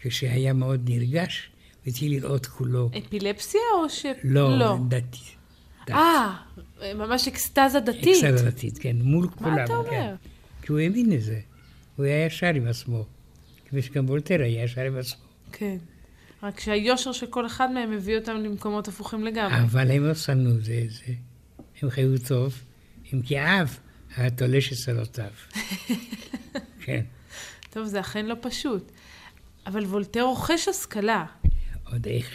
[0.00, 1.50] כשהיה מאוד נרגש,
[1.86, 2.90] והתחיל לראות כולו.
[2.98, 4.06] אפילפסיה או ש...
[4.24, 4.78] לא, לא.
[4.88, 5.18] דתי.
[5.86, 5.94] דת.
[5.94, 6.34] אה,
[6.94, 8.24] ממש אקסטזה דתית.
[8.24, 9.54] אקסטזה דתית, כן, מול כולם.
[9.54, 9.90] מה אתה אומר?
[9.90, 10.14] כן.
[10.62, 11.40] כי הוא האמין לזה.
[11.96, 13.04] הוא היה ישר עם עצמו.
[13.68, 15.24] כפי שגם וולטר היה ישר עם עצמו.
[15.52, 15.76] כן.
[16.42, 19.60] רק שהיושר של כל אחד מהם הביא אותם למקומות הפוכים לגמרי.
[19.60, 21.12] אבל הם לא שנאו זה את זה.
[21.82, 22.62] הם חיו טוב,
[23.14, 23.38] אם כי
[24.16, 25.30] אהב היה תולש את שדותיו.
[26.84, 27.04] כן.
[27.70, 28.92] טוב, זה אכן לא פשוט.
[29.66, 31.26] אבל וולטר רוכש השכלה.
[31.90, 32.30] עוד איך.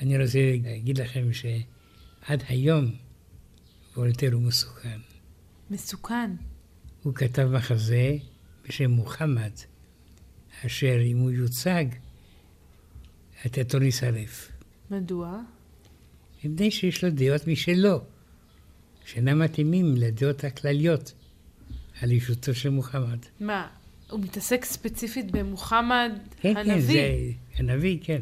[0.00, 2.90] אני רוצה להגיד לכם שעד היום
[3.96, 4.98] וולטר הוא מסוכן.
[5.70, 6.30] מסוכן.
[7.02, 8.16] הוא כתב מחזה
[8.68, 9.50] בשם מוחמד,
[10.66, 11.84] אשר אם הוא יוצג,
[13.44, 14.52] התיאטרון יישרף.
[14.90, 15.40] מדוע?
[16.44, 18.00] מפני שיש לו דעות משלו,
[19.12, 21.12] שאינם מתאימים לדעות הכלליות
[22.02, 23.18] על אישותו של מוחמד.
[23.40, 23.68] מה,
[24.10, 26.74] הוא מתעסק ספציפית במוחמד כן, הנביא?
[26.74, 28.20] כן, זה הנביא, כן.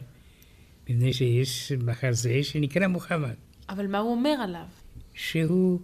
[0.89, 3.35] מפני שיש מחזה שנקרא מוחמד,
[3.69, 4.67] אבל מה הוא אומר עליו?
[5.15, 5.81] שהוא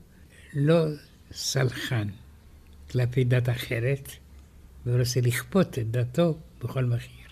[0.54, 0.84] לא
[1.32, 2.08] סלחן
[2.90, 4.08] כלפי דת אחרת,
[4.86, 7.24] והוא רוצה לכפות את דתו בכל מחיר.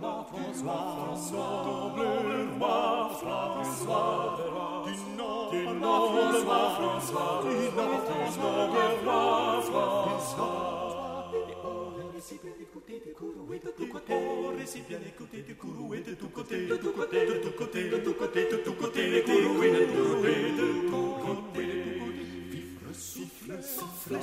[0.00, 4.38] roi François, le roi François,
[4.86, 4.92] du
[5.52, 7.68] du nom de roi François, du
[13.00, 17.34] du courroué de tous côtés, de courroué de de tous côtés, de tous côtés, de
[17.34, 19.18] tous côtés, de tous côtés, de tous côtés, de
[20.88, 21.72] tous côtés.
[22.50, 24.22] Vivre, souffler,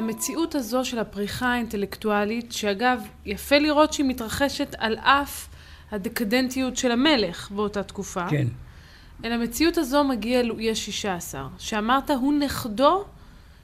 [0.00, 5.48] המציאות הזו של הפריחה האינטלקטואלית, שאגב, יפה לראות שהיא מתרחשת על אף
[5.90, 8.28] הדקדנטיות של המלך באותה תקופה.
[8.30, 8.46] כן.
[9.24, 13.04] אל המציאות הזו מגיע לואי ה-16, שאמרת הוא נכדו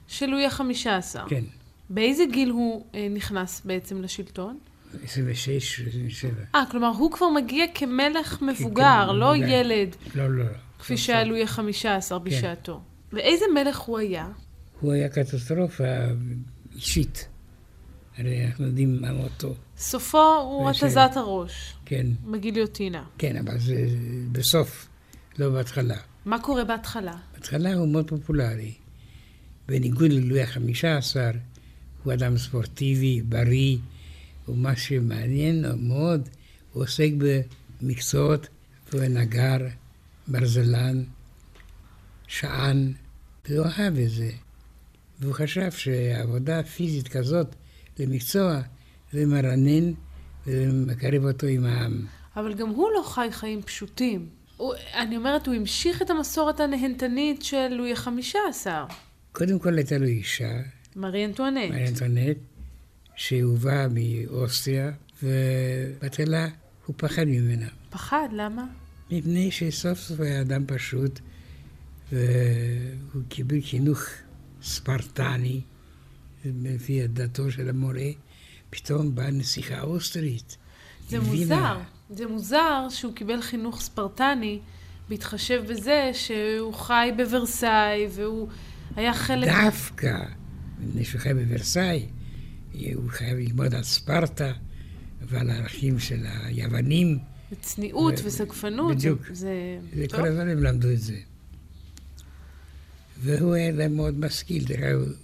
[0.08, 1.28] של לואי ה-15.
[1.28, 1.44] כן.
[1.90, 4.58] באיזה גיל הוא אה, נכנס בעצם לשלטון?
[5.04, 6.30] 26, 27.
[6.54, 9.48] אה, כלומר, הוא כבר מגיע כמלך מבוגר, לא מבוגר.
[9.48, 10.44] ילד, לא, לא.
[10.78, 11.30] כפי לא, שהיה לא.
[11.30, 12.80] לואי ה-15 בשעתו.
[13.12, 14.28] ואיזה מלך הוא היה?
[14.80, 15.84] הוא היה קטסטרופה
[16.74, 17.28] אישית.
[18.18, 19.54] הרי אנחנו יודעים מה מותו.
[19.78, 23.04] סופו הוא התזת הראש, כן, בגיליוטינה.
[23.18, 23.86] כן, אבל זה
[24.32, 24.88] בסוף,
[25.38, 25.96] לא בהתחלה.
[26.24, 27.16] מה קורה בהתחלה?
[27.34, 28.74] בהתחלה הוא מאוד פופולרי.
[29.68, 31.30] בניגוד ללואי החמישה עשר,
[32.02, 33.78] הוא אדם ספורטיבי, בריא,
[34.48, 36.28] ומה שמעניין מאוד,
[36.72, 37.10] הוא עוסק
[37.80, 38.48] במקצועות,
[38.92, 39.56] והוא נגר,
[40.28, 41.04] ברזלן,
[42.26, 42.92] שען,
[43.48, 44.30] והוא אהב את זה.
[45.20, 47.54] והוא חשב שעבודה פיזית כזאת
[47.98, 48.60] למקצוע,
[49.12, 49.92] זה מרנן
[50.46, 52.06] ומקרב אותו עם העם.
[52.36, 54.28] אבל גם הוא לא חי חיים פשוטים.
[54.56, 58.66] הוא, אני אומרת, הוא המשיך את המסורת הנהנתנית של לואי ה-15,
[59.32, 60.50] קודם כל הייתה לו אישה,
[60.96, 61.70] מארי אנטואנט.
[61.70, 62.36] מארי אנטואנט,
[63.16, 64.90] שהובאה מאוסטריה,
[65.22, 66.48] ובהתחלה
[66.86, 67.66] הוא פחד ממנה.
[67.90, 68.64] פחד, למה?
[69.10, 71.20] מפני שסוף סוף היה אדם פשוט,
[72.12, 74.00] והוא קיבל חינוך
[74.62, 75.60] ספרטני,
[76.44, 78.08] לפי דתו של המורה,
[78.70, 80.56] פתאום באה נסיכה אוסטרית.
[81.08, 81.80] זה הבינה- מוזר.
[82.10, 84.58] זה מוזר שהוא קיבל חינוך ספרטני,
[85.08, 88.48] בהתחשב בזה שהוא חי בוורסאי, והוא
[88.96, 89.48] היה חלק...
[89.48, 90.18] דווקא,
[90.80, 92.06] מפני שהוא חי בוורסאי,
[92.94, 94.52] הוא חייב ללמוד על ספרטה
[95.22, 97.18] ועל הערכים של היוונים.
[97.60, 98.96] צניעות ו- וסגפנות.
[98.96, 99.20] בדיוק.
[99.32, 100.20] זה, זה טוב.
[100.20, 101.16] כל הזמן הם למדו את זה.
[103.20, 104.64] והוא היה להם מאוד משכיל,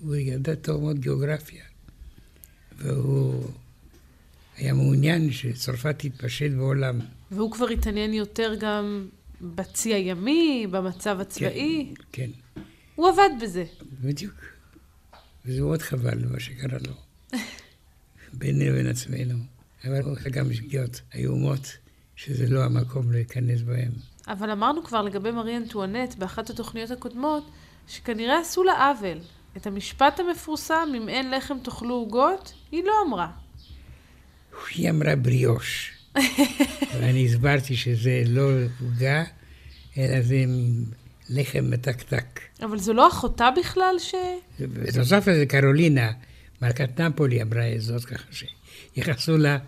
[0.00, 1.64] הוא ידע טוב מאוד גיאוגרפיה.
[2.78, 3.44] והוא
[4.62, 6.98] היה מעוניין שצרפת תתפשט בעולם.
[7.30, 9.08] והוא כבר התעניין יותר גם
[9.40, 11.94] בצי הימי, במצב הצבאי.
[12.12, 12.30] כן,
[12.94, 13.64] הוא עבד בזה.
[14.00, 14.34] בדיוק.
[15.46, 16.92] וזה מאוד חבל מה שקרה לו.
[18.38, 19.34] בינינו לבין עצמנו.
[19.84, 21.76] אבל גם שגיאות איומות,
[22.16, 23.92] שזה לא המקום להיכנס בהם.
[24.28, 27.50] אבל אמרנו כבר לגבי מארי אנטואנט באחת התוכניות הקודמות,
[27.88, 29.18] שכנראה עשו לה עוול.
[29.56, 33.41] את המשפט המפורסם, אם אין לחם תאכלו עוגות, היא לא אמרה.
[34.74, 35.92] היא אמרה בריאוש.
[37.00, 39.24] ואני הסברתי שזה לא עוגה,
[39.98, 40.44] אלא זה
[41.30, 42.40] לחם מתקתק.
[42.62, 44.14] אבל זו לא אחותה בכלל ש...
[44.58, 46.12] בנוסף לזה, קרולינה,
[46.62, 48.24] מלכת נפולי, אמרה את זאת ככה
[48.94, 49.58] שיחסו לה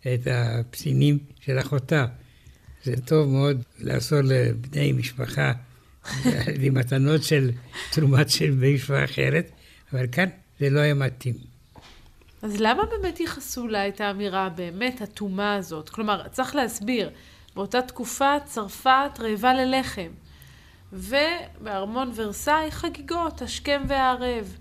[0.00, 2.06] את הפסינים של אחותה.
[2.84, 5.52] זה טוב מאוד לעשות לבני משפחה
[6.62, 7.50] למתנות של
[7.92, 9.50] תרומת של בני משפחה אחרת,
[9.92, 10.28] אבל כאן
[10.60, 11.51] זה לא היה מתאים.
[12.42, 15.88] אז למה באמת ייחסו לה את האמירה הבאמת אטומה הזאת?
[15.88, 17.10] כלומר, צריך להסביר,
[17.54, 20.10] באותה תקופה צרפת רעבה ללחם,
[20.92, 24.56] ובארמון ורסאי חגיגות, השכם והערב.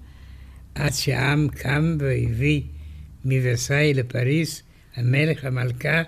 [0.75, 2.61] עד שהעם קם והביא
[3.25, 4.61] מוורסאי לפריז
[4.95, 6.01] המלך, המלכה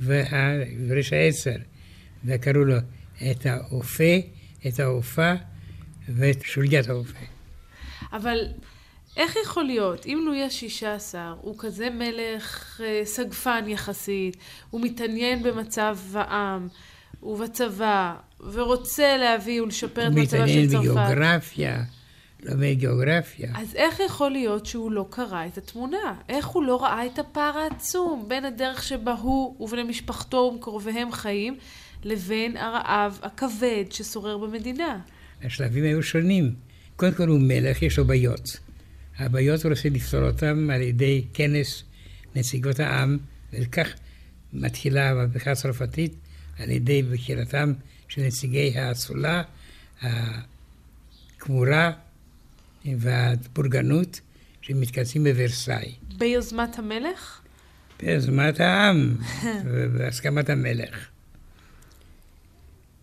[0.00, 1.56] והראש העצר.
[2.24, 2.76] וקראו לו
[3.30, 4.14] את האופה,
[4.66, 5.32] את האופה
[6.08, 7.18] ואת שוליית האופה.
[8.12, 8.46] אבל
[9.16, 14.36] איך יכול להיות, אם לואי ה-16 הוא כזה מלך אה, סגפן יחסית,
[14.70, 16.68] הוא מתעניין במצב העם
[17.22, 21.82] ובצבא, ורוצה להביא ולשפר את הוא מצבה של מתעניין צרפת, בגיאוגרפיה,
[22.42, 23.52] לומד גיאוגרפיה.
[23.54, 26.14] אז איך יכול להיות שהוא לא קרא את התמונה?
[26.28, 31.56] איך הוא לא ראה את הפער העצום בין הדרך שבה הוא ובני משפחתו ומקרוביהם חיים,
[32.04, 34.98] לבין הרעב הכבד ששורר במדינה?
[35.42, 36.54] השלבים היו שונים.
[36.96, 38.58] קודם כל הוא מלך, יש לו בעיות.
[39.18, 41.84] הבעיות הוא רוצה לפתור אותן על ידי כנס
[42.34, 43.18] נציגות העם,
[43.52, 43.88] וכך
[44.52, 46.14] מתחילה המהפכה הצרפתית,
[46.58, 47.72] על ידי בחירתם
[48.08, 49.42] של נציגי האצולה,
[50.02, 51.92] הכמורה
[52.84, 54.20] והבורגנות
[54.62, 55.94] שמתכנסים בוורסאי.
[56.18, 57.40] ביוזמת המלך?
[58.00, 59.16] ביוזמת העם
[59.64, 61.08] ובהסכמת המלך.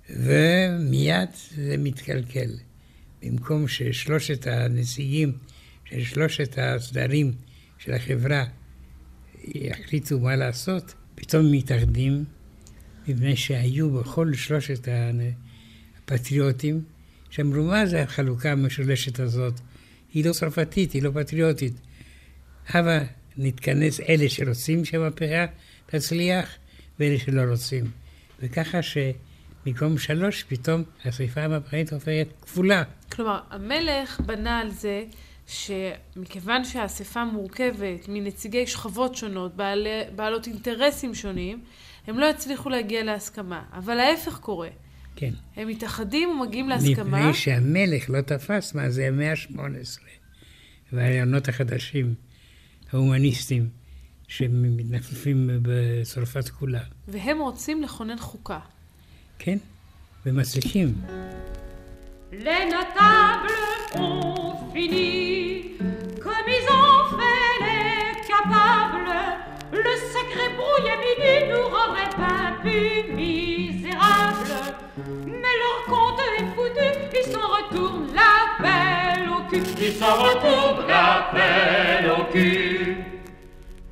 [0.09, 2.49] ומיד זה מתקלקל.
[3.23, 5.33] במקום ששלושת הנציגים
[5.89, 7.31] של שלושת הסדרים
[7.77, 8.45] של החברה
[9.43, 12.25] יחליטו מה לעשות, פתאום מתאחדים,
[13.07, 14.87] מפני שהיו בכל שלושת
[15.97, 16.81] הפטריוטים,
[17.29, 19.53] שאמרו, מה זה החלוקה המשולשת הזאת?
[20.13, 21.73] היא לא צרפתית, היא לא פטריוטית.
[22.69, 22.99] הבה
[23.37, 25.45] נתכנס אלה שרוצים שהמהפכה
[25.85, 26.55] תצליח,
[26.99, 27.91] ואלה שלא רוצים.
[28.39, 32.83] וככה שבמקום שלוש, פתאום השריפה המהפכנית הופכת כפולה.
[33.11, 35.03] כלומר, המלך בנה על זה
[35.49, 41.61] שמכיוון שהאספה מורכבת מנציגי שכבות שונות, בעלי, בעלות אינטרסים שונים,
[42.07, 43.63] הם לא יצליחו להגיע להסכמה.
[43.73, 44.69] אבל ההפך קורה.
[45.15, 45.31] כן.
[45.55, 47.19] הם מתאחדים ומגיעים להסכמה.
[47.19, 50.01] מפני שהמלך לא תפס מה זה המאה ה-18
[50.93, 52.13] והרעיונות החדשים,
[52.93, 53.69] ההומניסטיים,
[54.27, 56.81] שמתנפפים בצרפת כולה.
[57.07, 58.59] והם רוצים לכונן חוקה.
[59.39, 59.57] כן,
[60.25, 60.93] ומצליחים.
[62.31, 65.28] Les notables ont fini,
[70.13, 74.57] Sacré brouillé midi nous rendrait pas plus misérables.
[75.25, 78.33] Mais leur compte est foutu, ils s'en retournent la
[78.63, 79.63] pelle au cul.
[79.79, 82.97] Ils s'en retournent la pelle au cul.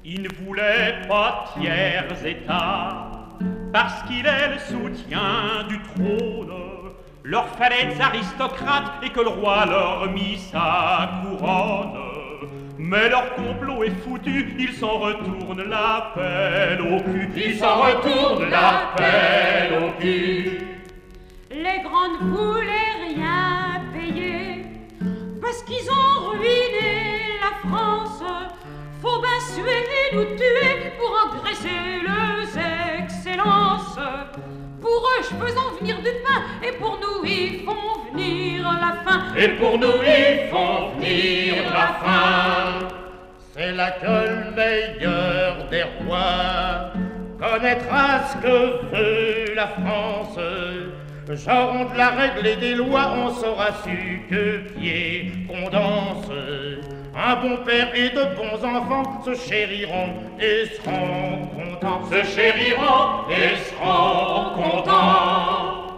[0.06, 3.12] Il ne voulait pas tiers état,
[3.74, 6.54] parce qu'il est le soutien du trône.
[7.24, 12.17] Leur fallait des aristocrates et que le roi leur mit sa couronne.
[12.80, 17.30] Mais leur complot est foutu, ils s'en retournent la pelle au cul.
[17.36, 20.62] Ils s'en retournent la pelle au cul.
[21.50, 24.66] Les grandes voulaient rien payer
[25.42, 28.22] parce qu'ils ont ruiné la France.
[29.02, 32.48] Faut bien suer et nous tuer pour engraisser leurs
[33.00, 33.98] excellences.
[34.82, 39.24] Pour eux, je faisons venir du pain et pour nous, ils font venir la faim.
[39.36, 42.88] Et pour nous, ils font venir la faim.
[43.54, 46.92] C'est là que le meilleur des rois
[47.40, 50.38] connaîtra ce que veut la France.
[51.30, 56.32] Genre de la règle et des lois, on saura su que pied qu'on danse.
[57.20, 62.02] Un bon père et de bons enfants se chériront et seront contents.
[62.12, 65.94] Se chériront et seront contents.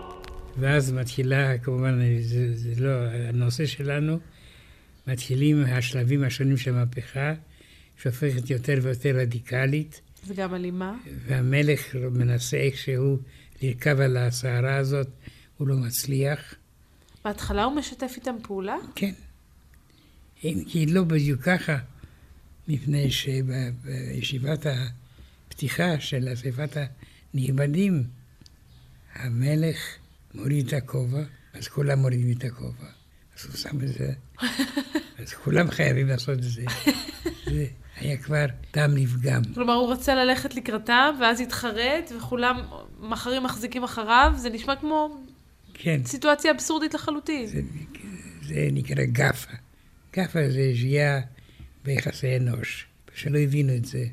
[0.57, 2.89] ואז מתחילה, כמובן, זה, זה לא
[3.30, 4.20] הנושא שלנו,
[5.07, 7.34] מתחילים השלבים השונים של המהפכה,
[7.97, 10.93] שהופכת יותר ויותר רדיקלית, זה גם אלימה.
[11.28, 13.17] והמלך מנסה איכשהו
[13.61, 15.07] לרכב על הסערה הזאת,
[15.57, 16.55] הוא לא מצליח.
[17.26, 18.76] בהתחלה הוא משתף איתם פעולה?
[18.95, 19.11] כן.
[20.43, 21.77] אם כי לא בדיוק ככה,
[22.67, 24.65] מפני שבישיבת
[25.47, 26.77] הפתיחה של אספת
[27.33, 28.03] הנכבדים,
[29.15, 29.77] המלך
[30.33, 31.23] מוריד את הכובע,
[31.53, 32.87] אז כולם מורידים את הכובע.
[33.39, 34.13] אז הוא שם את זה,
[35.19, 36.63] אז כולם חייבים לעשות את זה.
[37.45, 37.65] זה
[37.95, 39.41] היה כבר טעם לפגם.
[39.53, 42.61] כלומר, הוא רצה ללכת לקראתם, ואז התחרט, וכולם
[43.13, 44.33] אחרים מחזיקים אחריו.
[44.37, 45.17] זה נשמע כמו
[45.73, 47.47] כן, סיטואציה אבסורדית לחלוטין.
[47.47, 47.61] זה,
[48.41, 49.53] זה נקרא גאפה.
[50.20, 51.20] גאפה זה שגיאה
[51.86, 54.05] ביחסי אנוש, שלא הבינו את זה.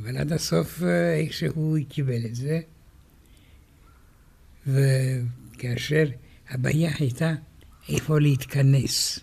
[0.00, 2.60] אבל עד הסוף אה, איכשהו הוא קיבל את זה.
[4.66, 6.04] וכאשר
[6.50, 7.34] הבעיה הייתה
[7.88, 9.20] איפה להתכנס.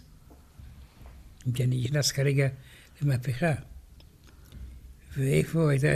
[1.47, 2.47] אם כי אני נכנס כרגע
[3.01, 3.53] למהפכה.
[5.17, 5.87] ואיפה הייתה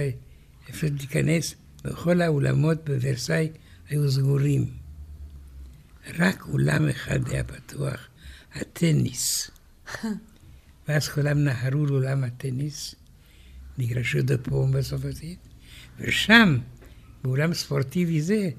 [0.70, 1.56] אפשר להיכנס?
[1.84, 3.50] בכל האולמות בוורסאי
[3.90, 4.70] היו סגורים.
[6.20, 8.08] רק אולם אחד היה פתוח,
[8.54, 9.52] הטניס.
[10.88, 12.96] ואז כולם נהרו לאולם הטניס,
[13.78, 15.40] מגרשו דה פום בצרפתית,
[16.00, 16.58] ושם,
[17.24, 18.50] באולם ספורטיבי זה,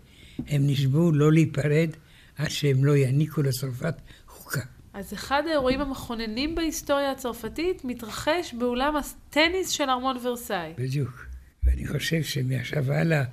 [0.48, 1.90] הם נשבעו לא להיפרד
[2.36, 3.94] עד שהם לא יעניקו לצרפת
[4.26, 4.60] חוקה.
[4.92, 10.72] אז אחד האירועים המכוננים בהיסטוריה הצרפתית מתרחש באולם הטניס של ארמון ורסאי.
[10.78, 11.26] בדיוק.
[11.64, 13.24] ואני חושב שמעכשיו והלאה,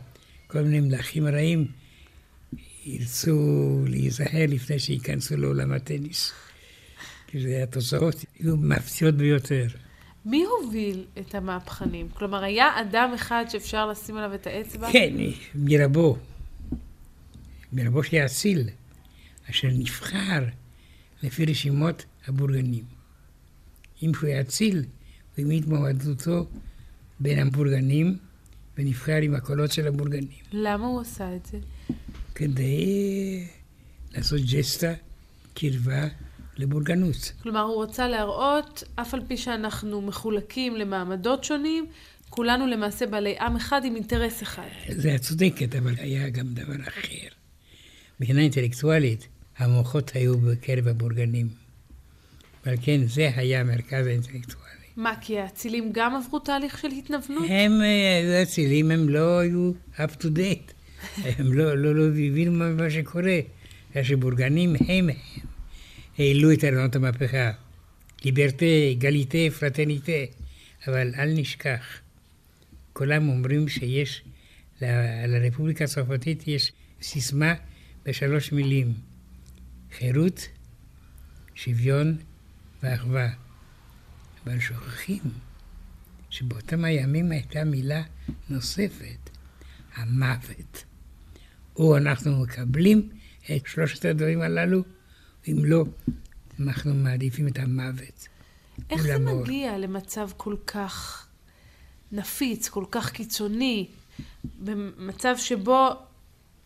[0.48, 1.68] כל מיני מלכים רעים
[2.86, 3.38] ירצו
[3.88, 6.34] להיזהר לפני שייכנסו לעולם הטניס.
[7.28, 9.68] כי זה התוצאות יהיו מפתיעות ביותר.
[10.26, 12.10] מי הוביל את המהפכנים?
[12.10, 14.92] כלומר, היה אדם אחד שאפשר לשים עליו את האצבע?
[14.92, 15.14] כן,
[15.56, 16.18] מרבו.
[17.74, 18.70] מרבו של האציל,
[19.50, 20.44] אשר נבחר
[21.24, 22.84] לפי רשימות הבורגנים.
[24.04, 24.86] אם הוא היה אציל, הוא
[25.38, 26.48] העמיד מועמדותו
[27.20, 28.18] בין הבורגנים
[28.78, 30.28] ונבחר עם הקולות של הבורגנים.
[30.52, 31.58] למה הוא עשה את זה?
[32.36, 33.48] כדי
[34.12, 34.94] לעשות ג'סטה
[35.54, 36.08] קרבה
[36.60, 37.32] לבורגנות.
[37.44, 41.86] כלומר, הוא רצה להראות, אף על פי שאנחנו מחולקים למעמדות שונים,
[42.30, 44.68] כולנו למעשה בעלי עם אחד עם אינטרס אחד.
[44.90, 47.28] זה את צודקת, אבל היה גם דבר אחר.
[48.20, 49.28] מבחינה אינטלקטואלית,
[49.58, 51.48] המוחות היו בקרב הבורגנים.
[52.66, 54.68] ועל כן זה היה המרכז האינטלקטואלי.
[54.98, 57.44] מה, כי האצילים גם עברו תהליך של התנוונות?
[57.50, 60.72] הם אה, היו אצילים, הם לא היו up to date.
[61.38, 63.40] הם לא, לא, לא הבינו מה, שקורה.
[63.92, 65.10] בגלל שבורגנים הם, הם
[66.18, 67.52] העלו את הרעיונות המהפכה.
[68.26, 68.66] ליברטה,
[68.98, 70.12] גליטה, פרטניטה.
[70.88, 72.00] אבל אל נשכח,
[72.94, 74.24] כולם אומרים שיש,
[74.82, 77.54] ל- לרפובליקה הצרפתית יש סיסמה
[78.06, 78.94] בשלוש מילים,
[79.98, 80.48] חירות,
[81.56, 82.18] שוויון
[82.84, 83.30] ואחווה.
[84.44, 85.22] אבל שוכחים
[86.30, 88.04] שבאותם הימים הייתה מילה
[88.50, 89.30] נוספת,
[89.96, 90.84] המוות.
[91.76, 93.10] או אנחנו מקבלים
[93.56, 94.84] את שלושת הדברים הללו,
[95.50, 95.86] אם לא,
[96.60, 98.28] אנחנו מעדיפים את המוות.
[98.90, 99.42] איך זה ולמור.
[99.42, 101.28] מגיע למצב כל כך
[102.12, 103.88] נפיץ, כל כך קיצוני,
[104.60, 105.90] במצב שבו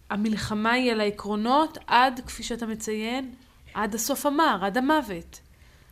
[0.09, 3.31] המלחמה היא על העקרונות עד, כפי שאתה מציין,
[3.73, 5.39] עד הסוף המר, עד המוות.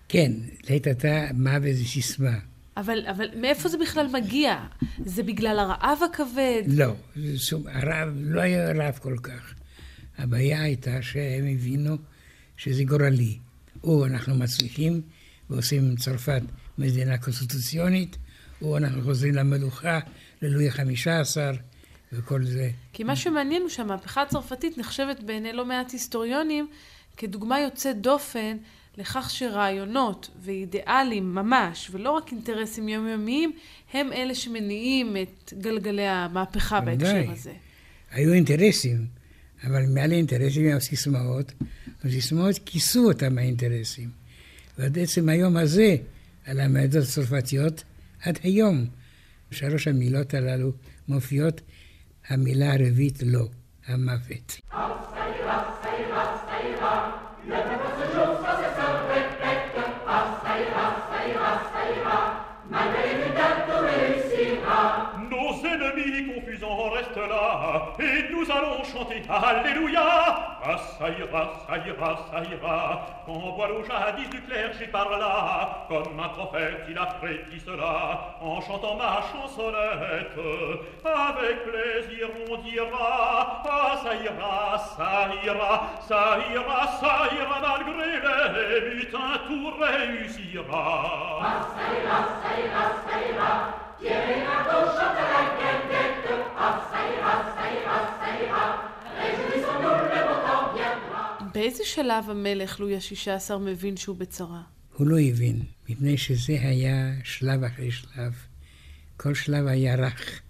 [0.10, 0.32] כן,
[0.70, 2.38] לעת עתה מוות זה סיסמה.
[2.78, 4.58] אבל, אבל מאיפה זה בכלל מגיע?
[5.06, 6.64] זה בגלל הרעב הכבד?
[6.68, 6.94] לא,
[7.66, 9.54] הרב לא היה רב כל כך.
[10.18, 11.98] הבעיה הייתה שהם הבינו
[12.60, 13.38] שזה גורלי.
[13.84, 15.01] או אנחנו מצליחים
[15.49, 16.41] ועושים עם צרפת
[16.78, 18.18] מדינה קונסטיטוציונית,
[18.62, 19.99] או אנחנו חוזרים למלוכה,
[20.41, 21.51] ללואי החמישה עשר
[22.14, 22.70] וכל זה.
[22.93, 26.68] כי מה שמעניין הוא שהמהפכה הצרפתית נחשבת בעיני לא מעט היסטוריונים
[27.18, 28.57] כדוגמה יוצאת דופן
[28.97, 33.51] לכך שרעיונות ואידיאלים ממש, ולא רק אינטרסים יומיומיים,
[33.93, 37.32] הם אלה שמניעים את גלגלי המהפכה בהקשר.
[37.32, 37.53] הזה.
[38.12, 39.05] היו אינטרסים,
[39.64, 41.53] אבל מעל האינטרסים היו סיסמאות,
[42.04, 44.10] והסיסמאות כיסו אותם האינטרסים.
[44.78, 45.95] ועד עצם היום הזה,
[46.45, 47.84] על המעדות הצרפתיות,
[48.24, 48.86] עד היום,
[49.52, 50.72] שלוש המילות הללו
[51.08, 51.62] מופיעות,
[52.28, 53.47] המילה הרביעית לא,
[53.88, 54.60] המוות.
[65.30, 65.64] Nos
[68.32, 70.19] nous allons chanter Alléluia.
[71.22, 75.86] Ah, ça ira, ça ira, ça ira, quand voit l'eau jadis du clergé par là,
[75.90, 80.38] comme un prophète il a prédit cela, en chantant ma chansonnette.
[81.04, 88.12] Avec plaisir on dira, ah, ça ira, ça ira, ça ira, ça ira, malgré
[88.72, 91.40] les mutins, tout réussira.
[101.60, 104.62] באיזה שלב המלך לואי ה-16 מבין שהוא בצרה?
[104.93, 108.34] הוא לא הבין, מפני שזה היה שלב אחרי שלב.
[109.18, 110.41] כל שלב היה רך.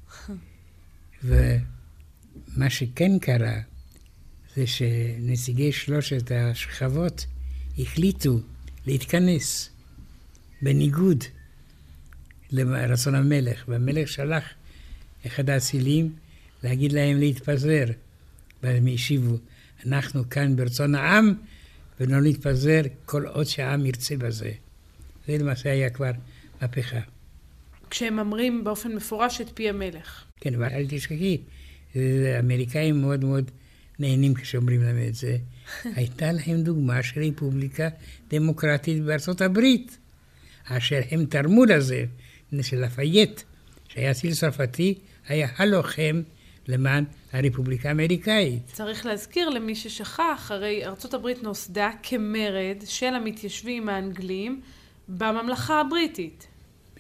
[1.24, 3.60] ומה שכן קרה,
[4.56, 7.26] זה שנציגי שלושת השכבות
[7.80, 8.40] החליטו
[8.86, 9.70] להתכנס
[10.62, 11.24] בניגוד
[12.52, 14.44] לרצון המלך, והמלך שלח
[15.26, 16.16] אחד האצילים
[16.64, 17.86] להגיד להם להתפזר.
[18.64, 19.38] והם השיבו,
[19.86, 21.34] אנחנו כאן ברצון העם,
[22.00, 24.52] ולא נתפזר כל עוד שהעם ירצה בזה.
[25.28, 26.12] זה למעשה היה כבר
[26.62, 27.00] מהפכה.
[27.90, 30.24] כשהם ממרים באופן מפורש את פי המלך.
[30.42, 31.38] כן, אבל אל תשכחי,
[32.36, 33.52] האמריקאים מאוד מאוד
[34.00, 35.38] נהנים כשאומרים להם את זה.
[35.96, 37.90] הייתה להם דוגמה של רפובליקה
[38.30, 39.98] דמוקרטית בארצות הברית,
[40.66, 42.06] אשר הם תרמו לזה,
[42.48, 43.42] מפני שלפייט,
[43.88, 46.22] שהיה ציל צרפתי, היה הלוחם
[46.70, 47.04] למען
[47.34, 48.62] הרפובליקה האמריקאית.
[48.74, 54.62] צריך להזכיר למי ששכח, הרי ארצות הברית נוסדה כמרד של המתיישבים האנגלים
[55.08, 56.48] בממלכה הבריטית.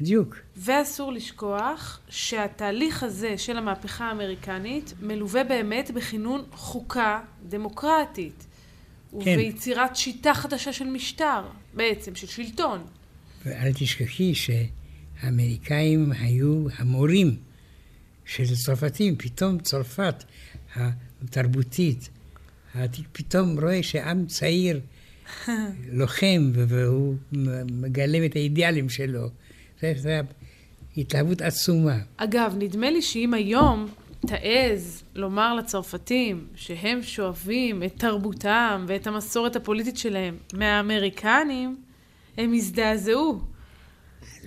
[0.01, 0.35] בדיוק.
[0.57, 8.45] ואסור לשכוח שהתהליך הזה של המהפכה האמריקנית מלווה באמת בכינון חוקה דמוקרטית.
[9.13, 11.41] וביצירת שיטה חדשה של משטר,
[11.73, 12.79] בעצם, של שלטון.
[13.45, 17.35] ואל תשכחי שהאמריקאים היו המורים
[18.29, 19.15] של צרפתים.
[19.15, 20.23] פתאום צרפת
[21.23, 22.09] התרבותית,
[23.11, 24.79] פתאום רואה שעם צעיר
[25.99, 27.15] לוחם והוא
[27.71, 29.29] מגלם את האידיאלים שלו.
[29.81, 30.09] זו
[30.97, 31.97] התלהבות עצומה.
[32.17, 33.87] אגב, נדמה לי שאם היום
[34.27, 41.77] תעז לומר לצרפתים שהם שואבים את תרבותם ואת המסורת הפוליטית שלהם מהאמריקנים,
[42.37, 43.39] הם יזדעזעו.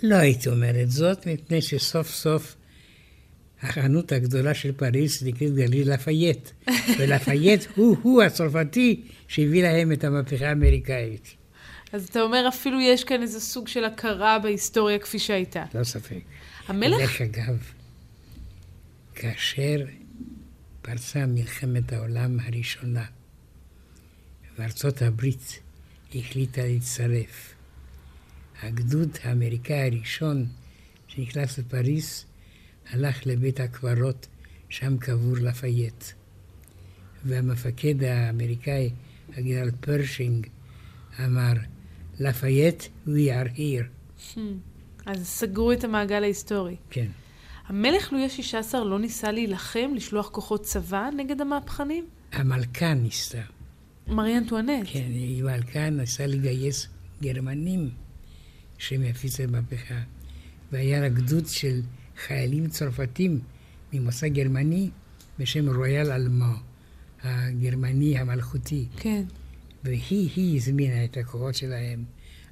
[0.03, 2.57] לא הייתי אומרת זאת, מפני שסוף סוף
[3.63, 6.49] החנות הגדולה של פריז נקראת גליל לפייט.
[6.99, 11.35] ולפייט הוא-הוא הצרפתי שהביא להם את המהפכה האמריקאית.
[11.93, 15.65] אז אתה אומר, אפילו יש כאן איזה סוג של הכרה בהיסטוריה כפי שהייתה.
[15.75, 16.21] לא ספק.
[16.69, 17.59] המלך, דרך אגב,
[19.15, 19.85] כאשר
[20.83, 23.05] פרצה מלחמת העולם הראשונה,
[24.59, 25.61] וארצות הברית
[26.15, 27.55] החליטה להצטרף,
[28.63, 30.47] הגדוד האמריקאי הראשון
[31.09, 32.25] שנכנס לפריז
[32.93, 34.27] הלך לבית הקברות,
[34.69, 36.05] שם קבור לאפייט.
[37.25, 38.91] והמפקד האמריקאי,
[39.37, 40.47] הגנרל פרשינג,
[41.25, 41.53] אמר,
[42.21, 44.39] לאפייט, we are here.
[45.07, 46.77] אז סגרו את המעגל ההיסטורי.
[46.91, 47.07] כן.
[47.67, 52.07] המלך לואי ה-16 לא ניסה להילחם, לשלוח כוחות צבא נגד המהפכנים?
[52.33, 53.43] המלכה ניסתה.
[54.09, 54.89] מרי אנטואנט.
[54.93, 56.89] כן, המלכה נסתה לגייס
[57.23, 57.91] גרמנים.
[58.91, 60.01] יפיצו את המהפכה.
[60.73, 61.81] והיה לה גדוד של
[62.27, 63.41] חיילים צרפתים
[63.93, 64.91] ממוצא גרמני
[65.39, 66.55] בשם רויאל אלמו,
[67.23, 68.87] הגרמני המלכותי.
[68.97, 69.23] כן.
[69.85, 72.05] והיא, היא הזמינה את הכוחות שלהם,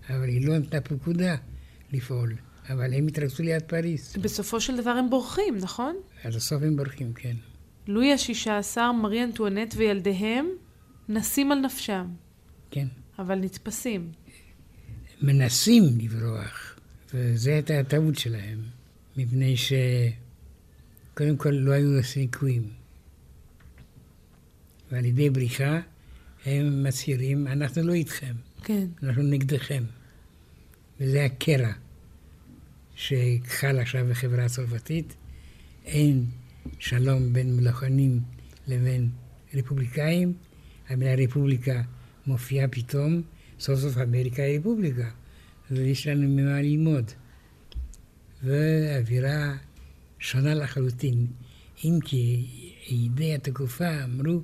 [0.09, 1.37] אבל היא לא נתנה פקודה
[1.93, 2.35] לפעול.
[2.69, 4.15] אבל הם התרכזו ליד פריז.
[4.23, 5.97] בסופו של דבר הם בורחים, נכון?
[6.25, 7.37] עד הסוף הם בורחים, כן.
[7.87, 10.49] לואי השישה עשר, מרי אנטואנט וילדיהם
[11.09, 12.07] נסים על נפשם,
[12.71, 12.87] כן.
[13.19, 14.13] אבל נתפסים.
[15.23, 16.79] מנסים לברוח,
[17.15, 18.59] וזו הייתה הטעות שלהם,
[19.17, 22.63] מפני שקודם כל לא היו סיכויים.
[24.93, 25.81] ועל ידי בריחה
[26.47, 28.35] הם מצהירים, אנחנו לא איתכם,
[28.65, 28.87] כן.
[29.03, 29.83] אנחנו נגדכם.
[31.01, 31.73] וזה הקרע
[32.95, 35.15] שחל עכשיו בחברה הצרפתית.
[35.85, 36.25] אין
[36.79, 38.21] שלום בין מלוכנים
[38.67, 39.09] לבין
[39.55, 40.33] רפובליקאים.
[40.89, 41.83] המילה רפובליקה
[42.27, 43.23] מופיעה פתאום,
[43.61, 45.11] סוף סוף אמריקה היא רפובליקה.
[45.71, 47.11] ויש לנו ממה ללמוד.
[48.43, 49.53] ואווירה
[50.19, 51.27] שונה לחלוטין,
[51.85, 52.47] אם כי
[52.89, 54.41] ידי התקופה אמרו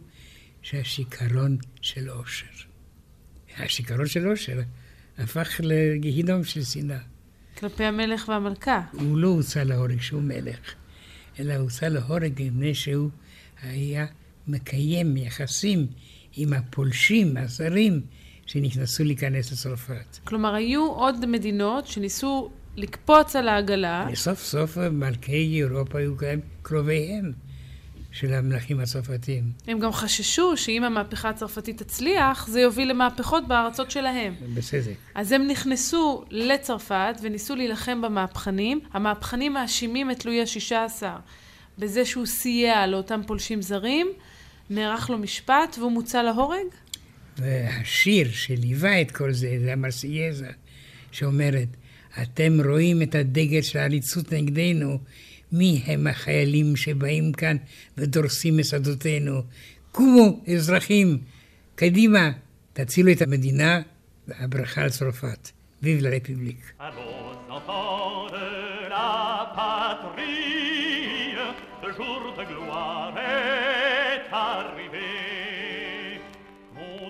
[0.63, 2.47] שהשיכרון של אושר.
[3.59, 4.61] השיכרון של אושר
[5.19, 6.99] הפך לגיהינום של שנאה.
[7.59, 8.81] כלפי המלך והמלכה.
[8.93, 10.75] הוא לא הוצא להורג שהוא מלך,
[11.41, 13.11] אלא הוצא להורג מפני שהוא
[13.63, 14.07] היה
[14.49, 15.87] מקיים יחסים
[16.37, 18.01] עם הפולשים, הזרים,
[18.47, 20.19] שנכנסו להיכנס לצרפת.
[20.25, 24.09] כלומר, היו עוד מדינות שניסו לקפוץ על העגלה.
[24.13, 27.33] וסוף סוף מלכי אירופה היו גם קרוביהם
[28.13, 29.45] של המלכים הצרפתיים.
[29.67, 34.35] הם גם חששו שאם המהפכה הצרפתית תצליח, זה יוביל למהפכות בארצות שלהם.
[34.55, 34.95] בצדק.
[35.15, 38.81] אז הם נכנסו לצרפת וניסו להילחם במהפכנים.
[38.93, 41.17] המהפכנים מאשימים את לואי השישה עשר
[41.79, 44.07] בזה שהוא סייע לאותם פולשים זרים,
[44.71, 46.67] נערך לו משפט והוא מוצא להורג.
[47.39, 50.51] והשיר שליווה את כל זה, זה המרסייזה,
[51.13, 51.69] שאומרת,
[52.23, 54.99] אתם רואים את הדגל של העריצות נגדנו,
[55.53, 57.57] מי הם החיילים שבאים כאן
[57.99, 59.43] ודורסים את שדותינו?
[59.93, 61.19] קומו, אזרחים,
[61.75, 62.31] קדימה,
[62.73, 63.83] תצילו את המדינה,
[64.29, 65.51] והברכה על צרפת.
[65.83, 65.97] ויב.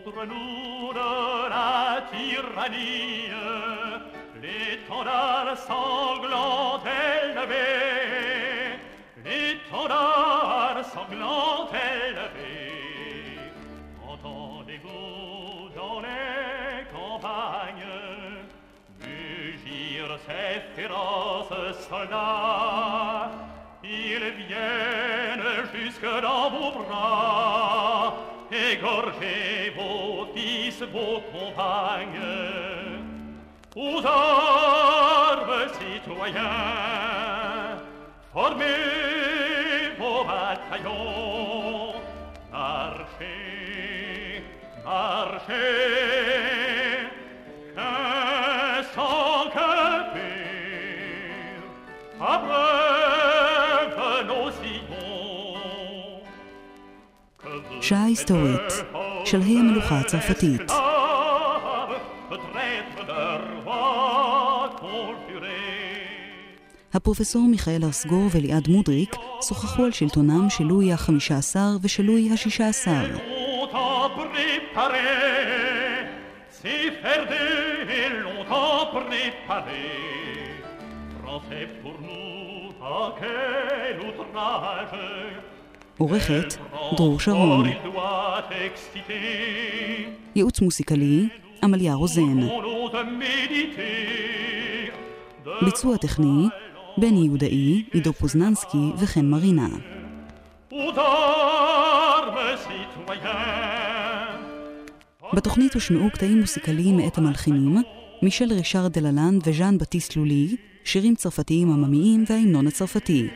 [0.06, 3.85] Contre nous de la tyrannie,
[4.58, 7.66] l'étendard sanglant élevé,
[9.24, 13.38] l'étendard sanglant élevé.
[14.06, 17.94] Entendez-vous dans les campagnes
[19.00, 23.30] mugir ces féroces soldats.
[23.84, 28.14] Ils viennent jusque dans vos bras
[28.50, 32.95] Égorger vos fils, vos compagnes
[33.78, 36.42] Aux armes, citoyens
[38.32, 41.92] Formez vos bataillons
[42.50, 44.42] Marchez,
[44.82, 45.52] marchez
[47.74, 49.70] qu'un sang que
[50.14, 51.66] pire
[52.18, 54.96] abreuve nos sillons.
[57.82, 58.72] שעה היסטורית
[59.24, 60.70] שלהי המלוכה הצרפתית.
[67.06, 72.68] הפרופסור מיכאל ארסגור וליעד מודריק שוחחו על שלטונם של לואי החמישה עשר ושל לואי השישה
[72.68, 73.04] עשר.
[73.72, 75.12] longtemps préparé,
[76.58, 77.44] c'est faire de
[78.26, 79.86] longtemps préparé.
[81.22, 84.98] Français pour nous, à quel outrage
[85.98, 86.54] עורכת
[86.96, 87.68] דרור שרון.
[90.36, 91.28] ייעוץ מוסיקלי
[91.62, 92.40] עמליה רוזן.
[95.62, 96.48] ביצוע טכני
[96.98, 99.68] בני יהודאי, עידו פוזננסקי וחן מרינה.
[105.32, 107.82] בתוכנית הושמעו קטעים מוסיקליים מאת המלחינים,
[108.22, 113.28] מישל רישארד דללנד וז'אן בטיסט לולי, שירים צרפתיים עממיים וההמנון הצרפתי.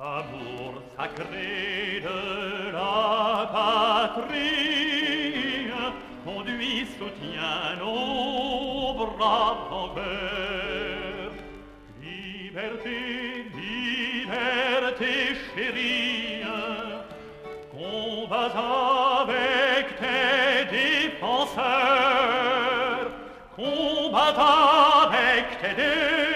[0.00, 1.79] Amour sacré
[4.14, 5.70] patrie,
[6.24, 11.32] conduit, soutient nos braves en guerre.
[12.02, 12.98] Liberté,
[13.54, 15.12] liberté
[15.54, 16.44] chérie,
[17.70, 18.58] combats
[19.20, 21.60] avec tes défenseurs,
[23.56, 24.34] combats
[25.06, 26.29] avec tes défenseurs,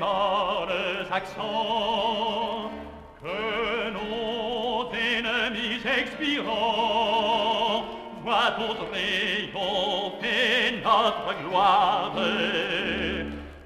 [0.00, 2.70] molles accents,
[3.22, 7.84] que nos ennemis expirants
[8.22, 12.14] voient ton triompher notre gloire.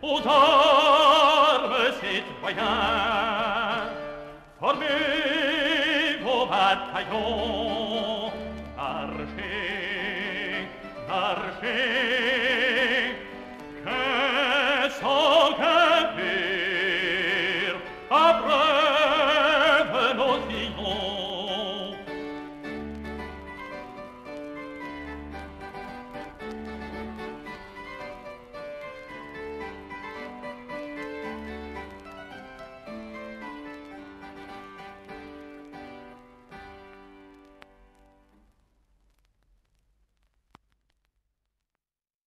[0.03, 3.89] Aux armes, citoyens,
[4.61, 8.31] formez vos bataillons,
[8.77, 10.69] marchez,
[11.09, 12.74] marchez,